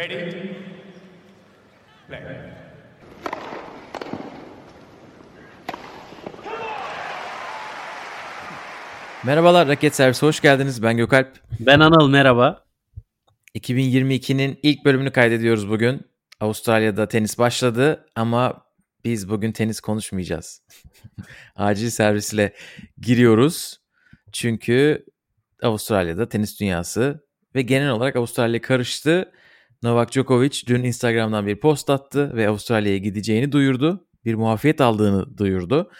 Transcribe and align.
Ready? 0.00 0.32
Play. 2.08 2.20
Merhabalar 9.24 9.68
Raket 9.68 9.94
Servisi 9.94 10.26
hoş 10.26 10.40
geldiniz. 10.40 10.82
Ben 10.82 10.96
Gökalp. 10.96 11.40
Ben 11.60 11.80
Anıl 11.80 12.08
merhaba. 12.08 12.64
2022'nin 13.54 14.58
ilk 14.62 14.84
bölümünü 14.84 15.12
kaydediyoruz 15.12 15.68
bugün. 15.68 16.02
Avustralya'da 16.40 17.08
tenis 17.08 17.38
başladı 17.38 18.06
ama 18.14 18.66
biz 19.04 19.28
bugün 19.28 19.52
tenis 19.52 19.80
konuşmayacağız. 19.80 20.62
Acil 21.56 21.90
servisle 21.90 22.54
giriyoruz. 23.00 23.80
Çünkü 24.32 25.06
Avustralya'da 25.62 26.28
tenis 26.28 26.60
dünyası 26.60 27.26
ve 27.54 27.62
genel 27.62 27.90
olarak 27.90 28.16
Avustralya 28.16 28.60
karıştı. 28.60 29.32
Novak 29.82 30.12
Djokovic 30.12 30.62
dün 30.66 30.84
Instagram'dan 30.84 31.46
bir 31.46 31.60
post 31.60 31.90
attı 31.90 32.36
ve 32.36 32.48
Avustralya'ya 32.48 32.98
gideceğini 32.98 33.52
duyurdu. 33.52 34.06
Bir 34.24 34.34
muafiyet 34.34 34.80
aldığını 34.80 35.38
duyurdu. 35.38 35.90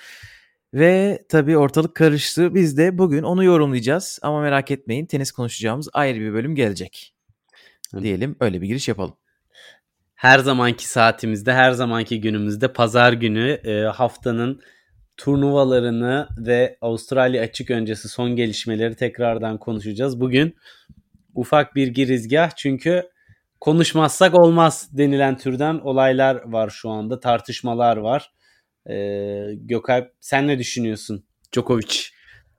Ve 0.74 1.24
tabii 1.28 1.58
ortalık 1.58 1.94
karıştı. 1.94 2.54
Biz 2.54 2.78
de 2.78 2.98
bugün 2.98 3.22
onu 3.22 3.44
yorumlayacağız. 3.44 4.18
Ama 4.22 4.40
merak 4.40 4.70
etmeyin 4.70 5.06
tenis 5.06 5.32
konuşacağımız 5.32 5.88
ayrı 5.92 6.20
bir 6.20 6.32
bölüm 6.32 6.54
gelecek. 6.54 7.14
Diyelim 8.02 8.36
öyle 8.40 8.60
bir 8.62 8.66
giriş 8.66 8.88
yapalım. 8.88 9.16
Her 10.14 10.38
zamanki 10.38 10.88
saatimizde, 10.88 11.52
her 11.52 11.72
zamanki 11.72 12.20
günümüzde 12.20 12.72
pazar 12.72 13.12
günü 13.12 13.50
e, 13.50 13.82
haftanın 13.82 14.60
turnuvalarını 15.16 16.28
ve 16.38 16.78
Avustralya 16.80 17.42
açık 17.42 17.70
öncesi 17.70 18.08
son 18.08 18.36
gelişmeleri 18.36 18.96
tekrardan 18.96 19.58
konuşacağız. 19.58 20.20
Bugün 20.20 20.56
ufak 21.34 21.74
bir 21.74 21.88
girizgah 21.88 22.50
çünkü 22.56 23.09
konuşmazsak 23.60 24.34
olmaz 24.34 24.88
denilen 24.92 25.38
türden 25.38 25.78
olaylar 25.78 26.52
var 26.52 26.70
şu 26.70 26.90
anda. 26.90 27.20
Tartışmalar 27.20 27.96
var. 27.96 28.32
Ee, 28.90 29.46
Gökalp 29.54 30.12
sen 30.20 30.48
ne 30.48 30.58
düşünüyorsun 30.58 31.24
Djokovic 31.54 32.00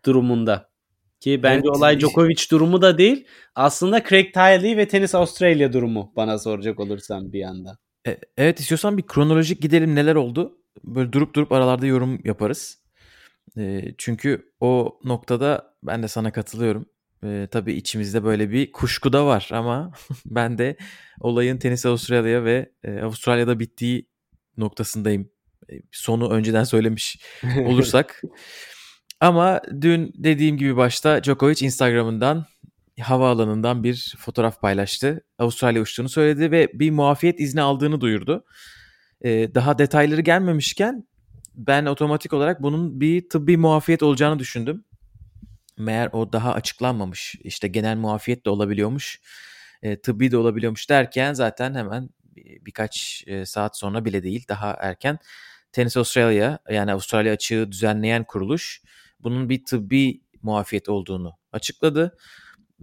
durumunda? 0.06 0.72
Ki 1.20 1.44
bence 1.44 1.68
Evet. 1.68 1.78
olay 1.78 2.00
Djokovic 2.00 2.46
durumu 2.52 2.82
da 2.82 2.98
değil. 2.98 3.28
Aslında 3.56 4.04
Craig 4.04 4.34
Tiley 4.34 4.78
ve 4.78 4.88
Tenis 4.88 5.16
Australia 5.16 5.74
durumu 5.74 6.14
bana 6.16 6.40
soracak 6.40 6.80
olursan 6.80 7.34
bir 7.34 7.40
yandan. 7.40 7.78
E, 8.08 8.18
evet 8.38 8.60
istiyorsan 8.60 8.98
bir 8.98 9.04
kronolojik 9.08 9.62
gidelim 9.62 9.96
neler 9.96 10.16
oldu. 10.16 10.58
Böyle 10.84 11.12
durup 11.12 11.36
durup 11.36 11.52
aralarda 11.52 11.86
yorum 11.86 12.20
yaparız. 12.24 12.82
E, 13.58 13.82
çünkü 13.98 14.54
o 14.60 15.00
noktada 15.04 15.76
ben 15.84 16.04
de 16.04 16.08
sana 16.08 16.32
katılıyorum. 16.32 16.86
E, 17.24 17.48
tabii 17.52 17.74
içimizde 17.74 18.24
böyle 18.24 18.52
bir 18.52 18.72
kuşku 18.72 19.14
da 19.14 19.26
var 19.26 19.50
ama 19.52 19.92
ben 20.26 20.58
de 20.58 20.78
olayın 21.20 21.58
tenis 21.58 21.86
Avustralya 21.86 22.44
ve 22.44 22.72
e, 22.84 23.00
Avustralya'da 23.00 23.60
bittiği 23.60 24.08
noktasındayım. 24.58 25.30
E, 25.72 25.74
sonu 25.92 26.30
önceden 26.32 26.64
söylemiş 26.64 27.20
olursak. 27.66 28.22
Ama 29.20 29.62
dün 29.82 30.14
dediğim 30.18 30.58
gibi 30.58 30.78
başta 30.78 31.24
Djokovic 31.24 31.66
Instagram'ından 31.66 32.46
havaalanından 33.02 33.84
bir 33.84 34.16
fotoğraf 34.20 34.62
paylaştı. 34.62 35.22
Avustralya 35.40 35.82
uçtuğunu 35.82 36.10
söyledi 36.10 36.52
ve 36.52 36.70
bir 36.74 36.92
muafiyet 36.92 37.40
izni 37.40 37.62
aldığını 37.62 38.02
duyurdu. 38.02 38.46
Ee, 39.22 39.56
daha 39.56 39.78
detayları 39.78 40.22
gelmemişken 40.22 41.08
ben 41.56 41.86
otomatik 41.86 42.34
olarak 42.34 42.62
bunun 42.62 43.02
bir 43.02 43.30
tıbbi 43.30 43.58
muafiyet 43.58 44.04
olacağını 44.04 44.40
düşündüm. 44.40 44.86
Meğer 45.78 46.10
o 46.14 46.34
daha 46.34 46.54
açıklanmamış. 46.54 47.36
İşte 47.44 47.68
genel 47.68 47.98
muafiyet 47.98 48.46
de 48.46 48.50
olabiliyormuş. 48.50 49.22
E, 49.82 50.02
tıbbi 50.02 50.32
de 50.32 50.38
olabiliyormuş 50.38 50.90
derken 50.90 51.34
zaten 51.34 51.76
hemen 51.76 52.10
bir- 52.36 52.66
birkaç 52.66 53.24
e, 53.28 53.46
saat 53.46 53.78
sonra 53.78 54.06
bile 54.06 54.24
değil 54.24 54.46
daha 54.50 54.78
erken 54.80 55.20
Tennis 55.72 55.98
Australia 55.98 56.58
yani 56.70 56.94
Avustralya 56.94 57.34
açığı 57.34 57.72
düzenleyen 57.72 58.24
kuruluş 58.24 58.82
bunun 59.20 59.50
bir 59.50 59.66
tıbbi 59.66 60.22
muafiyet 60.42 60.90
olduğunu 60.90 61.38
açıkladı. 61.52 62.18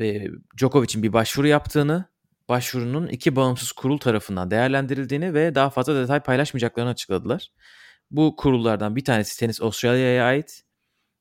E, 0.00 0.26
Djokovic'in 0.58 1.02
bir 1.02 1.12
başvuru 1.12 1.46
yaptığını, 1.46 2.04
başvurunun 2.48 3.08
iki 3.08 3.36
bağımsız 3.36 3.72
kurul 3.72 3.98
tarafından 3.98 4.50
değerlendirildiğini 4.50 5.34
ve 5.34 5.54
daha 5.54 5.70
fazla 5.70 6.02
detay 6.02 6.20
paylaşmayacaklarını 6.20 6.90
açıkladılar. 6.90 7.52
Bu 8.10 8.36
kurullardan 8.36 8.96
bir 8.96 9.04
tanesi 9.04 9.38
Tennis 9.40 9.62
Australia'ya 9.62 10.24
ait, 10.24 10.62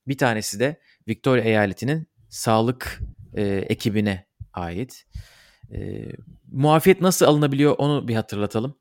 bir 0.08 0.18
tanesi 0.18 0.60
de 0.60 0.82
Victoria 1.08 1.44
eyaletinin 1.44 2.08
sağlık 2.30 3.02
e, 3.34 3.44
ekibine 3.46 4.26
ait. 4.54 5.06
E, 5.74 6.06
muafiyet 6.52 7.02
nasıl 7.02 7.26
alınabiliyor 7.26 7.76
onu 7.78 8.08
bir 8.08 8.16
hatırlatalım. 8.16 8.78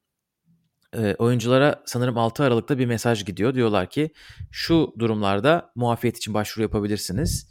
E, 0.96 1.14
oyunculara 1.14 1.82
sanırım 1.86 2.18
6 2.18 2.44
Aralık'ta 2.44 2.78
bir 2.78 2.86
mesaj 2.86 3.24
gidiyor. 3.24 3.54
Diyorlar 3.54 3.90
ki 3.90 4.10
şu 4.50 4.94
durumlarda 4.98 5.70
muafiyet 5.74 6.16
için 6.16 6.34
başvuru 6.34 6.62
yapabilirsiniz. 6.62 7.50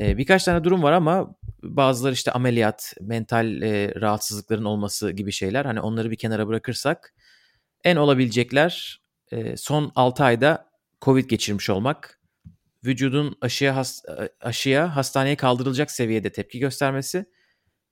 E, 0.00 0.16
birkaç 0.18 0.44
tane 0.44 0.64
durum 0.64 0.82
var 0.82 0.92
ama 0.92 1.34
bazıları 1.62 2.12
işte 2.12 2.32
ameliyat, 2.32 2.94
mental 3.00 3.62
e, 3.62 3.94
rahatsızlıkların 4.00 4.64
olması 4.64 5.10
gibi 5.10 5.32
şeyler. 5.32 5.64
Hani 5.64 5.80
onları 5.80 6.10
bir 6.10 6.16
kenara 6.16 6.48
bırakırsak 6.48 7.14
en 7.84 7.96
olabilecekler 7.96 9.00
e, 9.32 9.56
son 9.56 9.92
6 9.94 10.24
ayda 10.24 10.70
Covid 11.02 11.30
geçirmiş 11.30 11.70
olmak, 11.70 12.20
vücudun 12.86 13.36
aşıya 13.40 13.76
has- 13.76 14.02
aşıya 14.40 14.96
hastaneye 14.96 15.36
kaldırılacak 15.36 15.90
seviyede 15.90 16.32
tepki 16.32 16.58
göstermesi 16.58 17.26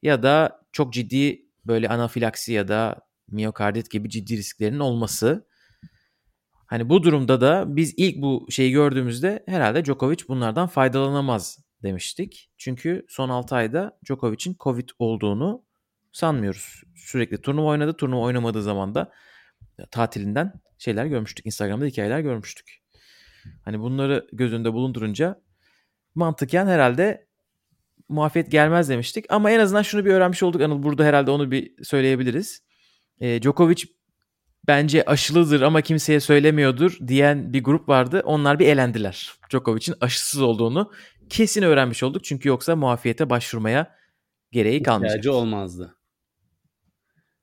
ya 0.02 0.22
da 0.22 0.60
çok 0.72 0.92
ciddi 0.92 1.46
böyle 1.66 1.88
anafilaksi 1.88 2.52
ya 2.52 2.68
da 2.68 3.00
miyokardit 3.28 3.90
gibi 3.90 4.10
ciddi 4.10 4.36
risklerin 4.36 4.78
olması. 4.78 5.46
Hani 6.66 6.88
bu 6.88 7.02
durumda 7.02 7.40
da 7.40 7.76
biz 7.76 7.94
ilk 7.96 8.16
bu 8.22 8.46
şeyi 8.50 8.72
gördüğümüzde 8.72 9.44
herhalde 9.46 9.84
Djokovic 9.84 10.18
bunlardan 10.28 10.66
faydalanamaz 10.66 11.58
demiştik. 11.82 12.50
Çünkü 12.58 13.06
son 13.08 13.28
6 13.28 13.54
ayda 13.54 13.98
Djokovic'in 14.06 14.56
Covid 14.60 14.88
olduğunu 14.98 15.64
sanmıyoruz. 16.12 16.82
Sürekli 16.96 17.40
turnuva 17.40 17.66
oynadı. 17.66 17.96
Turnuva 17.96 18.20
oynamadığı 18.20 18.62
zaman 18.62 18.94
da 18.94 19.12
tatilinden 19.90 20.52
şeyler 20.78 21.06
görmüştük. 21.06 21.46
Instagram'da 21.46 21.84
hikayeler 21.84 22.20
görmüştük. 22.20 22.83
Hani 23.64 23.80
bunları 23.80 24.28
göz 24.32 24.52
önünde 24.52 24.72
bulundurunca 24.72 25.40
mantıken 26.14 26.66
herhalde 26.66 27.26
muafiyet 28.08 28.50
gelmez 28.50 28.88
demiştik. 28.88 29.24
Ama 29.28 29.50
en 29.50 29.60
azından 29.60 29.82
şunu 29.82 30.04
bir 30.04 30.10
öğrenmiş 30.10 30.42
olduk. 30.42 30.60
Anıl 30.60 30.82
burada 30.82 31.04
herhalde 31.04 31.30
onu 31.30 31.50
bir 31.50 31.84
söyleyebiliriz. 31.84 32.62
E, 33.20 33.42
Djokovic 33.42 33.84
bence 34.66 35.04
aşılıdır 35.04 35.60
ama 35.62 35.80
kimseye 35.80 36.20
söylemiyordur 36.20 36.98
diyen 37.06 37.52
bir 37.52 37.64
grup 37.64 37.88
vardı. 37.88 38.22
Onlar 38.24 38.58
bir 38.58 38.66
elendiler. 38.66 39.32
Djokovic'in 39.50 39.96
aşısız 40.00 40.42
olduğunu 40.42 40.92
kesin 41.28 41.62
öğrenmiş 41.62 42.02
olduk. 42.02 42.24
Çünkü 42.24 42.48
yoksa 42.48 42.76
muafiyete 42.76 43.30
başvurmaya 43.30 43.96
gereği 44.52 44.82
kalmayacak. 44.82 45.18
İhtiyacı 45.18 45.38
olmazdı. 45.38 45.96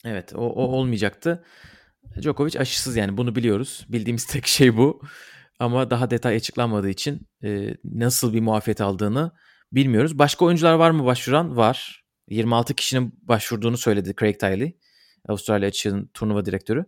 Evet 0.06 0.34
o, 0.36 0.40
o 0.40 0.64
olmayacaktı. 0.64 1.44
Djokovic 2.22 2.60
aşısız 2.60 2.96
yani 2.96 3.18
bunu 3.18 3.36
biliyoruz. 3.36 3.86
Bildiğimiz 3.90 4.26
tek 4.26 4.48
şey 4.48 4.78
bu. 4.78 5.02
Ama 5.62 5.90
daha 5.90 6.10
detay 6.10 6.36
açıklanmadığı 6.36 6.90
için 6.90 7.28
e, 7.44 7.76
nasıl 7.84 8.34
bir 8.34 8.42
muafiyet 8.42 8.82
aldığını 8.82 9.32
bilmiyoruz. 9.72 10.20
Başka 10.20 10.46
oyuncular 10.46 10.74
var 10.74 10.92
mı 10.92 11.06
başvuran? 11.06 11.58
Var. 11.58 12.04
26 12.30 12.74
kişinin 12.74 13.20
başvurduğunu 13.22 13.78
söyledi 13.78 14.14
Craig 14.20 14.40
Tiley. 14.40 14.78
Avustralya 15.28 15.68
açığın 15.68 16.10
turnuva 16.14 16.46
direktörü. 16.46 16.86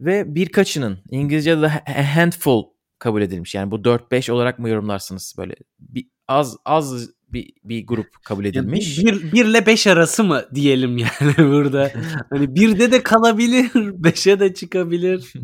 Ve 0.00 0.34
birkaçının 0.34 0.98
İngilizce'de 1.10 1.62
de 1.62 1.66
a 1.66 2.16
handful 2.16 2.64
kabul 2.98 3.22
edilmiş. 3.22 3.54
Yani 3.54 3.70
bu 3.70 3.76
4-5 3.76 4.32
olarak 4.32 4.58
mı 4.58 4.68
yorumlarsınız 4.68 5.34
böyle? 5.38 5.54
Bir, 5.78 6.08
az 6.28 6.56
az 6.64 7.10
bir, 7.28 7.52
bir 7.64 7.86
grup 7.86 8.08
kabul 8.24 8.44
edilmiş. 8.44 8.98
Ya 8.98 9.04
bir, 9.04 9.32
bir 9.32 9.44
ile 9.44 9.66
beş 9.66 9.86
arası 9.86 10.24
mı 10.24 10.44
diyelim 10.54 10.98
yani 10.98 11.36
burada. 11.38 11.92
Hani 12.30 12.54
birde 12.54 12.92
de 12.92 13.02
kalabilir, 13.02 13.70
beşe 13.74 14.40
de 14.40 14.54
çıkabilir. 14.54 15.32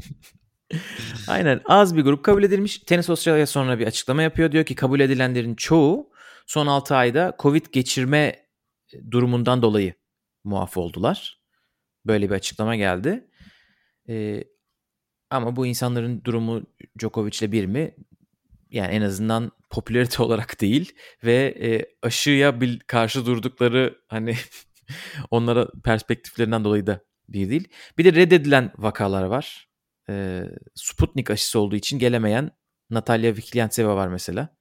Aynen 1.29 1.61
az 1.65 1.97
bir 1.97 2.03
grup 2.03 2.25
kabul 2.25 2.43
edilmiş. 2.43 2.79
Tenis 2.79 3.11
Australia 3.11 3.47
sonra 3.47 3.79
bir 3.79 3.87
açıklama 3.87 4.23
yapıyor. 4.23 4.53
Diyor 4.53 4.65
ki 4.65 4.75
kabul 4.75 5.01
edilenlerin 5.01 5.55
çoğu 5.55 6.11
son 6.47 6.67
6 6.67 6.97
ayda 6.97 7.37
Covid 7.39 7.67
geçirme 7.73 8.47
durumundan 9.11 9.63
dolayı 9.63 9.95
muaf 10.45 10.77
oldular. 10.77 11.41
Böyle 12.07 12.31
bir 12.31 12.35
açıklama 12.35 12.77
geldi. 12.77 13.29
Ee, 14.09 14.45
ama 15.31 15.57
bu 15.57 15.67
insanların 15.67 16.25
durumu 16.25 16.63
Djokovic'le 16.99 17.53
bir 17.53 17.67
mi? 17.67 17.95
Yani 18.71 18.95
en 18.95 19.03
azından 19.03 19.53
popülarite 19.71 20.23
olarak 20.23 20.61
değil 20.61 20.93
ve 21.25 21.55
e, 21.61 21.87
aşıya 22.03 22.61
bil- 22.61 22.81
karşı 22.87 23.27
durdukları 23.27 23.99
hani 24.09 24.37
onlara 25.31 25.69
perspektiflerinden 25.85 26.65
dolayı 26.65 26.87
da 26.87 27.01
bir 27.29 27.51
değil. 27.51 27.69
Bir 27.99 28.05
de 28.05 28.13
reddedilen 28.13 28.73
vakalar 28.79 29.23
var. 29.23 29.69
E, 30.11 30.45
Sputnik 30.75 31.31
aşısı 31.31 31.59
olduğu 31.59 31.77
için 31.77 31.99
gelemeyen 31.99 32.51
Natalya 32.91 33.37
Vikliantseva 33.37 33.97
var 33.97 34.09
mesela. 34.09 34.57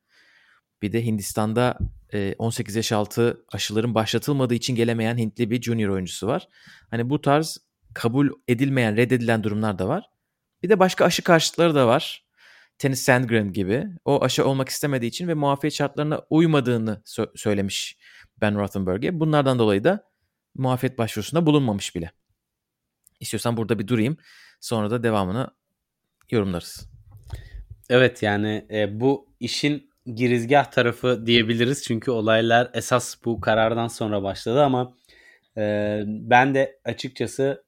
Bir 0.81 0.92
de 0.92 1.06
Hindistan'da 1.06 1.77
18 2.38 2.75
yaş 2.75 2.92
altı 2.92 3.45
aşıların 3.51 3.95
başlatılmadığı 3.95 4.53
için 4.53 4.75
gelemeyen 4.75 5.18
Hintli 5.18 5.51
bir 5.51 5.62
junior 5.62 5.89
oyuncusu 5.89 6.27
var. 6.27 6.47
Hani 6.92 7.09
bu 7.09 7.21
tarz 7.21 7.57
kabul 7.94 8.30
edilmeyen, 8.47 8.97
reddedilen 8.97 9.44
durumlar 9.44 9.80
da 9.80 9.88
var. 9.88 10.09
Bir 10.63 10.69
de 10.69 10.80
başka 10.80 11.06
aşı 11.06 11.21
karşıtları 11.21 11.75
da 11.75 11.88
var. 11.88 12.25
Tennis 12.77 13.01
Sandgren 13.01 13.53
gibi. 13.53 13.86
O 14.06 14.24
aşı 14.24 14.48
olmak 14.48 14.69
istemediği 14.69 15.07
için 15.07 15.27
ve 15.27 15.33
muafiyet 15.33 15.74
şartlarına 15.74 16.21
uymadığını 16.30 17.01
sö- 17.06 17.38
söylemiş 17.38 17.98
Ben 18.41 18.59
Rothenberg'e. 18.59 19.19
Bunlardan 19.19 19.59
dolayı 19.59 19.83
da 19.83 20.09
muafiyet 20.56 20.98
başvurusunda 20.98 21.45
bulunmamış 21.45 21.95
bile. 21.95 22.12
İstiyorsan 23.19 23.57
burada 23.57 23.80
bir 23.80 23.88
durayım. 23.88 24.18
Sonra 24.61 24.91
da 24.91 25.03
devamını 25.03 25.47
yorumlarız. 26.31 26.89
Evet 27.89 28.23
yani 28.23 28.65
e, 28.71 28.99
bu 28.99 29.29
işin 29.39 29.89
girizgah 30.15 30.65
tarafı 30.71 31.25
diyebiliriz. 31.25 31.83
Çünkü 31.83 32.11
olaylar 32.11 32.71
esas 32.73 33.15
bu 33.25 33.41
karardan 33.41 33.87
sonra 33.87 34.23
başladı 34.23 34.63
ama 34.63 34.95
e, 35.57 36.03
ben 36.05 36.55
de 36.55 36.79
açıkçası 36.85 37.65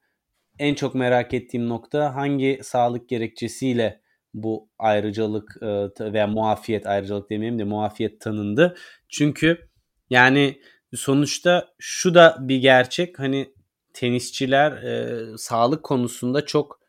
en 0.60 0.76
çok 0.76 0.96
merak 0.96 1.34
ettiğim 1.34 1.70
nokta 1.70 2.16
hangi 2.16 2.60
sağlık 2.64 3.10
gerekçesiyle 3.10 4.02
bu 4.34 4.70
ayrıcalık 4.80 5.58
e, 5.62 5.68
veya 6.14 6.28
muafiyet 6.28 6.88
ayrıcalık 6.88 7.30
demeyeyim 7.30 7.60
de 7.60 7.64
muafiyet 7.64 8.22
tanındı. 8.22 8.76
Çünkü 9.10 9.70
yani 10.10 10.62
sonuçta 10.96 11.68
şu 11.80 12.14
da 12.14 12.38
bir 12.40 12.58
gerçek 12.58 13.20
hani 13.20 13.54
tenisçiler 13.98 14.72
e, 14.72 15.24
sağlık 15.38 15.84
konusunda 15.84 16.46
çok 16.46 16.80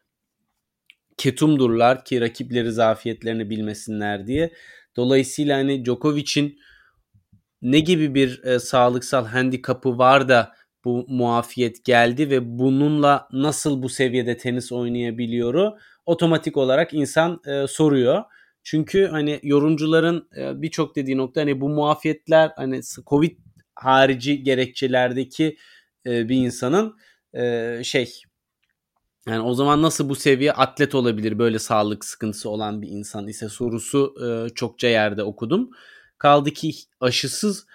ketumdurlar 1.16 2.04
ki 2.04 2.20
rakipleri 2.20 2.72
zafiyetlerini 2.72 3.50
bilmesinler 3.50 4.26
diye. 4.26 4.52
Dolayısıyla 4.96 5.58
hani 5.58 5.84
Djokovic'in 5.84 6.58
ne 7.62 7.80
gibi 7.80 8.14
bir 8.14 8.44
e, 8.44 8.58
sağlıksal 8.58 9.26
handikapı 9.26 9.98
var 9.98 10.28
da 10.28 10.52
bu 10.84 11.06
muafiyet 11.08 11.84
geldi 11.84 12.30
ve 12.30 12.58
bununla 12.58 13.28
nasıl 13.32 13.82
bu 13.82 13.88
seviyede 13.88 14.36
tenis 14.36 14.72
oynayabiliyoru 14.72 15.78
otomatik 16.06 16.56
olarak 16.56 16.94
insan 16.94 17.40
e, 17.46 17.66
soruyor. 17.66 18.24
Çünkü 18.62 19.06
hani 19.06 19.40
yorumcuların 19.42 20.28
e, 20.36 20.62
birçok 20.62 20.96
dediği 20.96 21.16
nokta 21.16 21.40
hani 21.40 21.60
bu 21.60 21.68
muafiyetler 21.68 22.52
hani 22.56 22.80
Covid 23.06 23.38
harici 23.74 24.42
gerekçelerdeki 24.42 25.56
e, 26.06 26.28
bir 26.28 26.36
insanın 26.36 26.96
e, 27.34 27.80
şey 27.84 28.22
yani 29.28 29.40
o 29.40 29.54
zaman 29.54 29.82
nasıl 29.82 30.08
bu 30.08 30.14
seviye 30.14 30.52
atlet 30.52 30.94
olabilir 30.94 31.38
böyle 31.38 31.58
sağlık 31.58 32.04
sıkıntısı 32.04 32.50
olan 32.50 32.82
bir 32.82 32.88
insan 32.88 33.28
ise 33.28 33.48
sorusu 33.48 34.14
e, 34.24 34.54
çokça 34.54 34.88
yerde 34.88 35.22
okudum. 35.22 35.70
Kaldı 36.18 36.50
ki 36.50 36.72
aşısız 37.00 37.66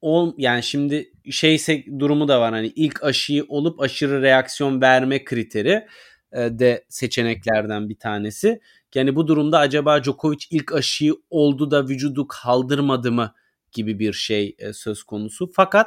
ol 0.00 0.34
yani 0.38 0.62
şimdi 0.62 1.12
şeyse 1.30 1.84
durumu 1.98 2.28
da 2.28 2.40
var 2.40 2.52
hani 2.52 2.66
ilk 2.66 3.04
aşıyı 3.04 3.44
olup 3.48 3.80
aşırı 3.80 4.22
reaksiyon 4.22 4.80
verme 4.80 5.24
kriteri 5.24 5.86
e, 6.32 6.38
de 6.38 6.84
seçeneklerden 6.88 7.88
bir 7.88 7.98
tanesi. 7.98 8.60
Yani 8.94 9.16
bu 9.16 9.28
durumda 9.28 9.58
acaba 9.58 10.02
Djokovic 10.02 10.46
ilk 10.50 10.72
aşıyı 10.72 11.14
oldu 11.30 11.70
da 11.70 11.88
vücudu 11.88 12.26
kaldırmadı 12.28 13.12
mı 13.12 13.34
gibi 13.72 13.98
bir 13.98 14.12
şey 14.12 14.56
e, 14.58 14.72
söz 14.72 15.02
konusu. 15.02 15.50
Fakat 15.54 15.86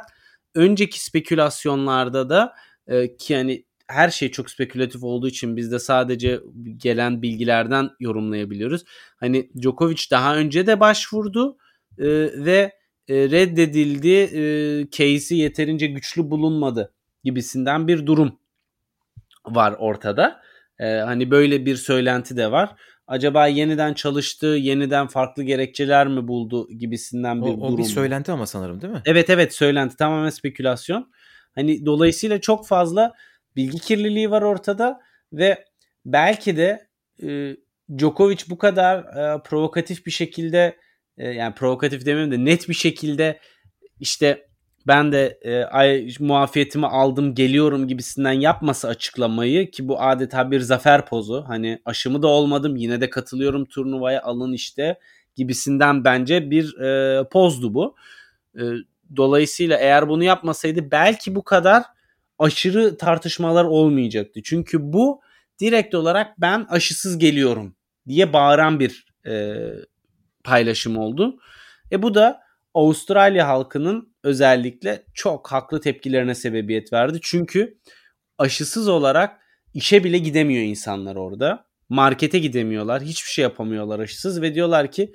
önceki 0.54 1.04
spekülasyonlarda 1.04 2.30
da 2.30 2.54
e, 2.86 3.16
ki 3.16 3.32
yani 3.32 3.64
her 3.88 4.10
şey 4.10 4.30
çok 4.30 4.50
spekülatif 4.50 5.04
olduğu 5.04 5.28
için 5.28 5.56
biz 5.56 5.72
de 5.72 5.78
sadece 5.78 6.40
gelen 6.76 7.22
bilgilerden 7.22 7.90
yorumlayabiliyoruz. 8.00 8.84
Hani 9.16 9.50
Djokovic 9.62 10.02
daha 10.10 10.36
önce 10.36 10.66
de 10.66 10.80
başvurdu 10.80 11.56
e, 11.98 12.06
ve 12.44 12.72
e, 13.08 13.14
reddedildi. 13.30 14.08
E, 14.08 14.90
case'i 14.90 15.38
yeterince 15.38 15.86
güçlü 15.86 16.30
bulunmadı 16.30 16.92
gibisinden 17.24 17.88
bir 17.88 18.06
durum 18.06 18.38
var 19.46 19.74
ortada. 19.78 20.40
E, 20.78 20.86
hani 20.86 21.30
böyle 21.30 21.66
bir 21.66 21.76
söylenti 21.76 22.36
de 22.36 22.50
var. 22.50 22.76
Acaba 23.08 23.46
yeniden 23.46 23.94
çalıştı, 23.94 24.46
yeniden 24.46 25.06
farklı 25.06 25.42
gerekçeler 25.42 26.06
mi 26.06 26.28
buldu 26.28 26.68
gibisinden 26.78 27.42
bir 27.42 27.50
o, 27.50 27.60
durum. 27.60 27.74
O 27.74 27.78
bir 27.78 27.84
söylenti 27.84 28.32
ama 28.32 28.46
sanırım 28.46 28.80
değil 28.80 28.92
mi? 28.92 29.02
Evet 29.04 29.30
evet 29.30 29.54
söylenti 29.54 29.96
tamamen 29.96 30.30
spekülasyon. 30.30 31.12
Hani 31.54 31.86
dolayısıyla 31.86 32.40
çok 32.40 32.66
fazla 32.66 33.14
bilgi 33.56 33.78
kirliliği 33.78 34.30
var 34.30 34.42
ortada 34.42 35.00
ve 35.32 35.64
belki 36.04 36.56
de 36.56 36.88
e, 37.22 37.56
Djokovic 37.98 38.44
bu 38.48 38.58
kadar 38.58 38.98
e, 38.98 39.42
provokatif 39.42 40.06
bir 40.06 40.10
şekilde 40.10 40.76
e, 41.18 41.28
yani 41.28 41.54
provokatif 41.54 42.06
demeyeyim 42.06 42.32
de 42.32 42.44
net 42.50 42.68
bir 42.68 42.74
şekilde 42.74 43.40
işte 44.00 44.47
ben 44.88 45.12
de 45.12 45.38
e, 45.42 45.64
ay, 45.64 46.08
muafiyetimi 46.20 46.86
aldım 46.86 47.34
geliyorum 47.34 47.88
gibisinden 47.88 48.32
yapmasa 48.32 48.88
açıklamayı 48.88 49.70
ki 49.70 49.88
bu 49.88 50.02
adeta 50.02 50.50
bir 50.50 50.60
zafer 50.60 51.06
pozu. 51.06 51.44
Hani 51.48 51.78
aşımı 51.84 52.22
da 52.22 52.26
olmadım 52.26 52.76
yine 52.76 53.00
de 53.00 53.10
katılıyorum 53.10 53.64
turnuvaya 53.64 54.22
alın 54.22 54.52
işte 54.52 54.98
gibisinden 55.36 56.04
bence 56.04 56.50
bir 56.50 56.78
e, 56.78 57.24
pozdu 57.28 57.74
bu. 57.74 57.96
E, 58.56 58.62
dolayısıyla 59.16 59.78
eğer 59.78 60.08
bunu 60.08 60.24
yapmasaydı 60.24 60.90
belki 60.90 61.34
bu 61.34 61.44
kadar 61.44 61.82
aşırı 62.38 62.96
tartışmalar 62.96 63.64
olmayacaktı. 63.64 64.40
Çünkü 64.44 64.92
bu 64.92 65.20
direkt 65.60 65.94
olarak 65.94 66.40
ben 66.40 66.66
aşısız 66.68 67.18
geliyorum 67.18 67.74
diye 68.08 68.32
bağıran 68.32 68.80
bir 68.80 69.06
e, 69.26 69.64
paylaşım 70.44 70.96
oldu. 70.96 71.38
E 71.92 72.02
bu 72.02 72.14
da 72.14 72.47
Avustralya 72.74 73.48
halkının 73.48 74.14
özellikle 74.24 75.04
çok 75.14 75.52
haklı 75.52 75.80
tepkilerine 75.80 76.34
sebebiyet 76.34 76.92
verdi. 76.92 77.18
Çünkü 77.22 77.78
aşısız 78.38 78.88
olarak 78.88 79.40
işe 79.74 80.04
bile 80.04 80.18
gidemiyor 80.18 80.62
insanlar 80.62 81.16
orada. 81.16 81.68
Markete 81.88 82.38
gidemiyorlar. 82.38 83.02
Hiçbir 83.02 83.30
şey 83.30 83.42
yapamıyorlar 83.42 83.98
aşısız 83.98 84.42
ve 84.42 84.54
diyorlar 84.54 84.92
ki 84.92 85.12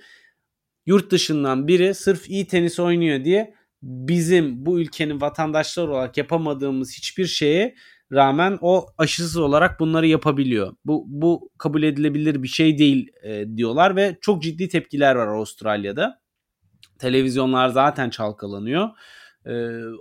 yurt 0.86 1.12
dışından 1.12 1.68
biri 1.68 1.94
sırf 1.94 2.30
iyi 2.30 2.48
tenis 2.48 2.80
oynuyor 2.80 3.24
diye 3.24 3.54
bizim 3.82 4.66
bu 4.66 4.80
ülkenin 4.80 5.22
vatandaşları 5.22 5.92
olarak 5.92 6.18
yapamadığımız 6.18 6.98
hiçbir 6.98 7.26
şeye 7.26 7.76
rağmen 8.12 8.58
o 8.62 8.88
aşısız 8.98 9.38
olarak 9.38 9.80
bunları 9.80 10.08
yapabiliyor. 10.08 10.76
Bu 10.86 11.06
bu 11.08 11.50
kabul 11.58 11.84
edilebilir 11.84 12.44
bir 12.44 12.48
şey 12.48 12.78
değil 12.78 13.12
e, 13.24 13.46
diyorlar 13.58 13.96
ve 13.96 14.18
çok 14.22 14.44
ciddi 14.44 14.70
tepkiler 14.70 15.16
var 15.16 15.28
Avustralya'da. 15.28 16.23
Televizyonlar 17.00 17.69
zaten 17.69 18.10
çalkalanıyor. 18.10 18.90
E, 19.45 19.54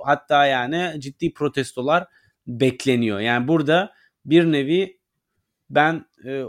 hatta 0.05 0.47
yani 0.47 1.01
ciddi 1.01 1.35
protestolar 1.35 2.07
bekleniyor. 2.47 3.21
Yani 3.21 3.49
burada 3.49 3.93
bir 4.25 4.45
nevi 4.45 5.01
ben 5.71 6.05
e, 6.25 6.45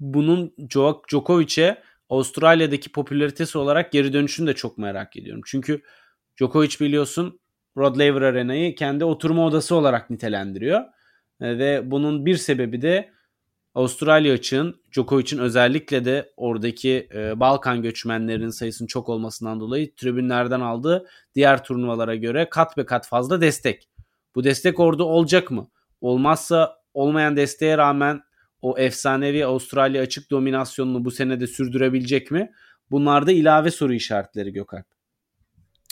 bunun 0.00 0.54
Djokovic'e 1.08 1.82
Avustralya'daki 2.08 2.92
popülaritesi 2.92 3.58
olarak 3.58 3.92
geri 3.92 4.12
dönüşünü 4.12 4.46
de 4.46 4.54
çok 4.54 4.78
merak 4.78 5.16
ediyorum. 5.16 5.42
Çünkü 5.46 5.82
Djokovic 6.38 6.76
biliyorsun 6.80 7.40
Rod 7.76 7.98
Laver 7.98 8.22
Arena'yı 8.22 8.74
kendi 8.74 9.04
oturma 9.04 9.46
odası 9.46 9.74
olarak 9.74 10.10
nitelendiriyor. 10.10 10.80
E, 11.40 11.58
ve 11.58 11.90
bunun 11.90 12.26
bir 12.26 12.36
sebebi 12.36 12.82
de 12.82 13.12
Avustralya 13.74 14.34
açığın 14.34 14.80
Djokovic'in 14.92 15.38
özellikle 15.38 16.04
de 16.04 16.32
oradaki 16.36 17.08
e, 17.14 17.40
Balkan 17.40 17.82
göçmenlerinin 17.82 18.50
sayısının 18.50 18.86
çok 18.86 19.08
olmasından 19.08 19.60
dolayı 19.60 19.94
tribünlerden 19.94 20.60
aldığı 20.60 21.06
diğer 21.34 21.64
turnuvalara 21.64 22.14
göre 22.14 22.48
kat 22.50 22.76
be 22.76 22.84
kat 22.84 23.06
fazla 23.06 23.40
destek. 23.40 23.88
Bu 24.34 24.44
destek 24.44 24.80
orada 24.80 25.04
olacak 25.04 25.50
mı? 25.50 25.68
Olmazsa 26.00 26.76
olmayan 26.94 27.36
desteğe 27.36 27.78
rağmen 27.78 28.22
o 28.62 28.78
efsanevi 28.78 29.46
Avustralya 29.46 30.02
açık 30.02 30.30
dominasyonunu 30.30 31.04
bu 31.04 31.10
sene 31.10 31.40
de 31.40 31.46
sürdürebilecek 31.46 32.30
mi? 32.30 32.52
Bunlar 32.90 33.26
da 33.26 33.32
ilave 33.32 33.70
soru 33.70 33.94
işaretleri 33.94 34.52
Gökalp. 34.52 34.86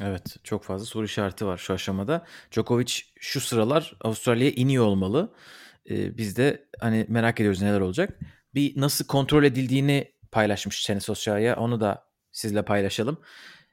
Evet 0.03 0.37
çok 0.45 0.65
fazla 0.65 0.87
soru 0.87 1.05
işareti 1.05 1.47
var 1.47 1.59
şu 1.59 1.73
aşamada. 1.73 2.27
Djokovic 2.53 2.93
şu 3.21 3.41
sıralar 3.41 3.97
Avustralya'ya 4.01 4.53
iniyor 4.53 4.85
olmalı. 4.85 5.33
Ee, 5.91 6.17
biz 6.17 6.37
de 6.37 6.69
hani 6.81 7.07
merak 7.09 7.41
ediyoruz 7.41 7.63
neler 7.63 7.81
olacak. 7.81 8.19
Bir 8.55 8.81
nasıl 8.81 9.07
kontrol 9.07 9.45
edildiğini 9.45 10.13
paylaşmış 10.33 10.85
Tenis 10.85 11.05
Sosyal'ya 11.05 11.57
onu 11.57 11.81
da 11.81 12.05
sizle 12.33 12.65
paylaşalım. 12.65 13.19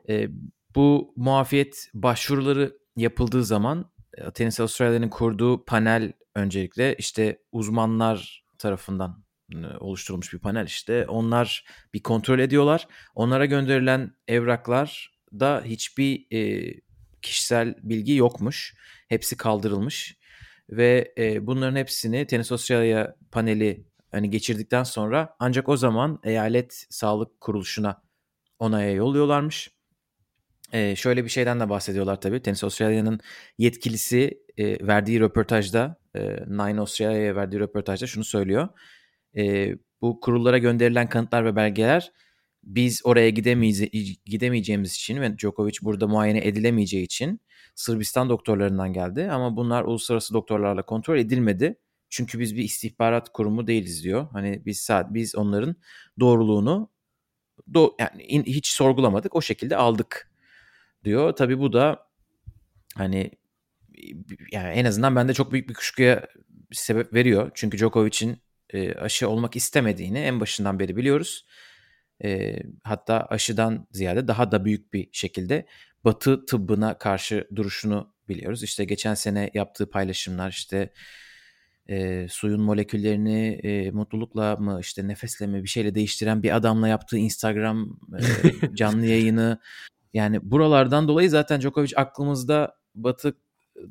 Ee, 0.09 0.27
bu 0.75 1.13
muafiyet 1.15 1.89
başvuruları 1.93 2.77
yapıldığı 2.95 3.43
zaman 3.43 3.91
e, 4.17 4.31
Tenis 4.31 4.59
Avustralya'nın 4.59 5.09
kurduğu 5.09 5.65
panel 5.65 6.13
öncelikle 6.35 6.95
işte 6.95 7.39
uzmanlar 7.51 8.45
tarafından 8.57 9.23
e, 9.53 9.57
oluşturulmuş 9.79 10.33
bir 10.33 10.39
panel 10.39 10.65
işte. 10.65 11.05
Onlar 11.07 11.65
bir 11.93 12.03
kontrol 12.03 12.39
ediyorlar. 12.39 12.87
Onlara 13.15 13.45
gönderilen 13.45 14.11
evraklar 14.27 15.11
da 15.33 15.61
hiçbir 15.65 16.25
e, 16.31 16.73
kişisel 17.21 17.75
bilgi 17.83 18.13
yokmuş. 18.13 18.75
Hepsi 19.07 19.37
kaldırılmış 19.37 20.17
ve 20.69 21.13
e, 21.17 21.47
bunların 21.47 21.75
hepsini 21.75 22.27
Tenis 22.27 22.51
Avustralya 22.51 23.15
paneli 23.31 23.85
hani 24.11 24.29
geçirdikten 24.29 24.83
sonra 24.83 25.35
ancak 25.39 25.69
o 25.69 25.77
zaman 25.77 26.19
eyalet 26.23 26.85
sağlık 26.89 27.41
kuruluşuna 27.41 28.01
onaya 28.59 28.91
yolluyorlarmış. 28.91 29.77
Ee, 30.73 30.95
şöyle 30.95 31.23
bir 31.23 31.29
şeyden 31.29 31.59
de 31.59 31.69
bahsediyorlar 31.69 32.21
tabii. 32.21 32.41
Tenis 32.41 32.63
Avustralya'nın 32.63 33.19
yetkilisi 33.57 34.43
e, 34.57 34.87
verdiği 34.87 35.19
röportajda, 35.19 35.99
e, 36.15 36.19
Nine 36.47 36.79
Australia'ya 36.79 37.35
verdiği 37.35 37.59
röportajda 37.59 38.07
şunu 38.07 38.23
söylüyor. 38.23 38.67
E, 39.37 39.73
bu 40.01 40.19
kurullara 40.19 40.57
gönderilen 40.57 41.09
kanıtlar 41.09 41.45
ve 41.45 41.55
belgeler 41.55 42.11
biz 42.67 43.01
oraya 43.03 43.29
gidemeyeceğimiz 44.25 44.93
için 44.93 45.21
ve 45.21 45.37
Djokovic 45.37 45.77
burada 45.81 46.07
muayene 46.07 46.47
edilemeyeceği 46.47 47.03
için 47.03 47.41
Sırbistan 47.75 48.29
doktorlarından 48.29 48.93
geldi. 48.93 49.29
Ama 49.31 49.55
bunlar 49.55 49.83
uluslararası 49.83 50.33
doktorlarla 50.33 50.85
kontrol 50.85 51.17
edilmedi. 51.17 51.79
Çünkü 52.09 52.39
biz 52.39 52.55
bir 52.55 52.63
istihbarat 52.63 53.33
kurumu 53.33 53.67
değiliz 53.67 54.03
diyor. 54.03 54.27
Hani 54.31 54.61
biz 54.65 54.79
saat 54.79 55.13
biz 55.13 55.35
onların 55.35 55.75
doğruluğunu 56.19 56.89
do, 57.73 57.95
yani 57.99 58.23
in, 58.23 58.43
hiç 58.43 58.67
sorgulamadık. 58.67 59.35
O 59.35 59.41
şekilde 59.41 59.75
aldık 59.75 60.31
diyor. 61.03 61.31
Tabii 61.35 61.59
bu 61.59 61.73
da 61.73 62.07
hani 62.95 63.31
yani 64.51 64.73
en 64.73 64.85
azından 64.85 65.15
bende 65.15 65.33
çok 65.33 65.51
büyük 65.51 65.69
bir 65.69 65.73
kuşkuya 65.73 66.27
sebep 66.71 67.13
veriyor. 67.13 67.51
Çünkü 67.53 67.77
Djokovic'in 67.77 68.37
e, 68.69 68.93
aşı 68.93 69.29
olmak 69.29 69.55
istemediğini 69.55 70.19
en 70.19 70.39
başından 70.39 70.79
beri 70.79 70.95
biliyoruz. 70.95 71.45
E, 72.23 72.59
hatta 72.83 73.21
aşıdan 73.29 73.87
ziyade 73.91 74.27
daha 74.27 74.51
da 74.51 74.65
büyük 74.65 74.93
bir 74.93 75.09
şekilde 75.11 75.65
Batı 76.05 76.45
tıbbına 76.45 76.97
karşı 76.97 77.47
duruşunu 77.55 78.13
biliyoruz. 78.29 78.63
İşte 78.63 78.85
geçen 78.85 79.13
sene 79.13 79.51
yaptığı 79.53 79.89
paylaşımlar 79.89 80.49
işte 80.49 80.93
e, 81.89 82.27
suyun 82.29 82.61
moleküllerini 82.61 83.59
e, 83.63 83.91
mutlulukla 83.91 84.55
mı 84.55 84.77
işte 84.81 85.07
nefesle 85.07 85.47
mi 85.47 85.63
bir 85.63 85.69
şeyle 85.69 85.95
değiştiren 85.95 86.43
bir 86.43 86.55
adamla 86.55 86.87
yaptığı 86.87 87.17
Instagram 87.17 87.99
e, 88.19 88.75
canlı 88.75 89.05
yayını 89.05 89.59
yani 90.13 90.39
buralardan 90.51 91.07
dolayı 91.07 91.29
zaten 91.29 91.61
Djokovic 91.61 91.93
aklımızda 91.95 92.77
Batı 92.95 93.37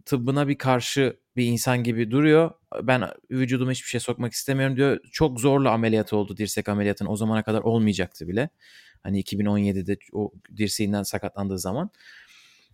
tıbbına 0.04 0.48
bir 0.48 0.58
karşı 0.58 1.20
bir 1.36 1.46
insan 1.46 1.82
gibi 1.82 2.10
duruyor. 2.10 2.50
Ben 2.82 3.02
vücuduma 3.30 3.70
hiçbir 3.70 3.88
şey 3.88 4.00
sokmak 4.00 4.32
istemiyorum 4.32 4.76
diyor. 4.76 5.00
Çok 5.12 5.40
zorla 5.40 5.70
ameliyat 5.70 6.12
oldu 6.12 6.36
dirsek 6.36 6.68
ameliyatın. 6.68 7.06
O 7.06 7.16
zamana 7.16 7.42
kadar 7.42 7.60
olmayacaktı 7.60 8.28
bile. 8.28 8.50
Hani 9.02 9.20
2017'de 9.20 9.96
o 10.12 10.32
dirseğinden 10.56 11.02
sakatlandığı 11.02 11.58
zaman. 11.58 11.90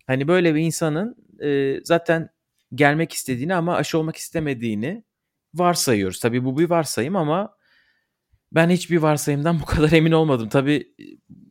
Hani 0.07 0.27
böyle 0.27 0.55
bir 0.55 0.61
insanın 0.61 1.15
e, 1.43 1.79
zaten 1.83 2.29
gelmek 2.75 3.13
istediğini 3.13 3.55
ama 3.55 3.75
aşı 3.75 3.97
olmak 3.97 4.15
istemediğini 4.15 5.03
varsayıyoruz. 5.53 6.19
Tabii 6.19 6.45
bu 6.45 6.57
bir 6.57 6.69
varsayım 6.69 7.15
ama 7.15 7.57
ben 8.51 8.69
hiçbir 8.69 8.97
varsayımdan 8.97 9.59
bu 9.61 9.65
kadar 9.65 9.91
emin 9.91 10.11
olmadım. 10.11 10.49
Tabii 10.49 10.93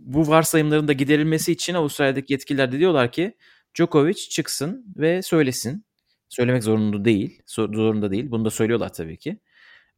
bu 0.00 0.28
varsayımların 0.28 0.88
da 0.88 0.92
giderilmesi 0.92 1.52
için 1.52 1.74
Avustralya'daki 1.74 2.32
yetkililer 2.32 2.72
de 2.72 2.78
diyorlar 2.78 3.12
ki 3.12 3.36
Djokovic 3.74 4.14
çıksın 4.14 4.94
ve 4.96 5.22
söylesin. 5.22 5.84
Söylemek 6.32 6.62
zorunda 6.62 7.04
değil. 7.04 7.42
Zorunda 7.46 8.10
değil. 8.10 8.30
Bunu 8.30 8.44
da 8.44 8.50
söylüyorlar 8.50 8.92
tabii 8.92 9.16
ki. 9.16 9.38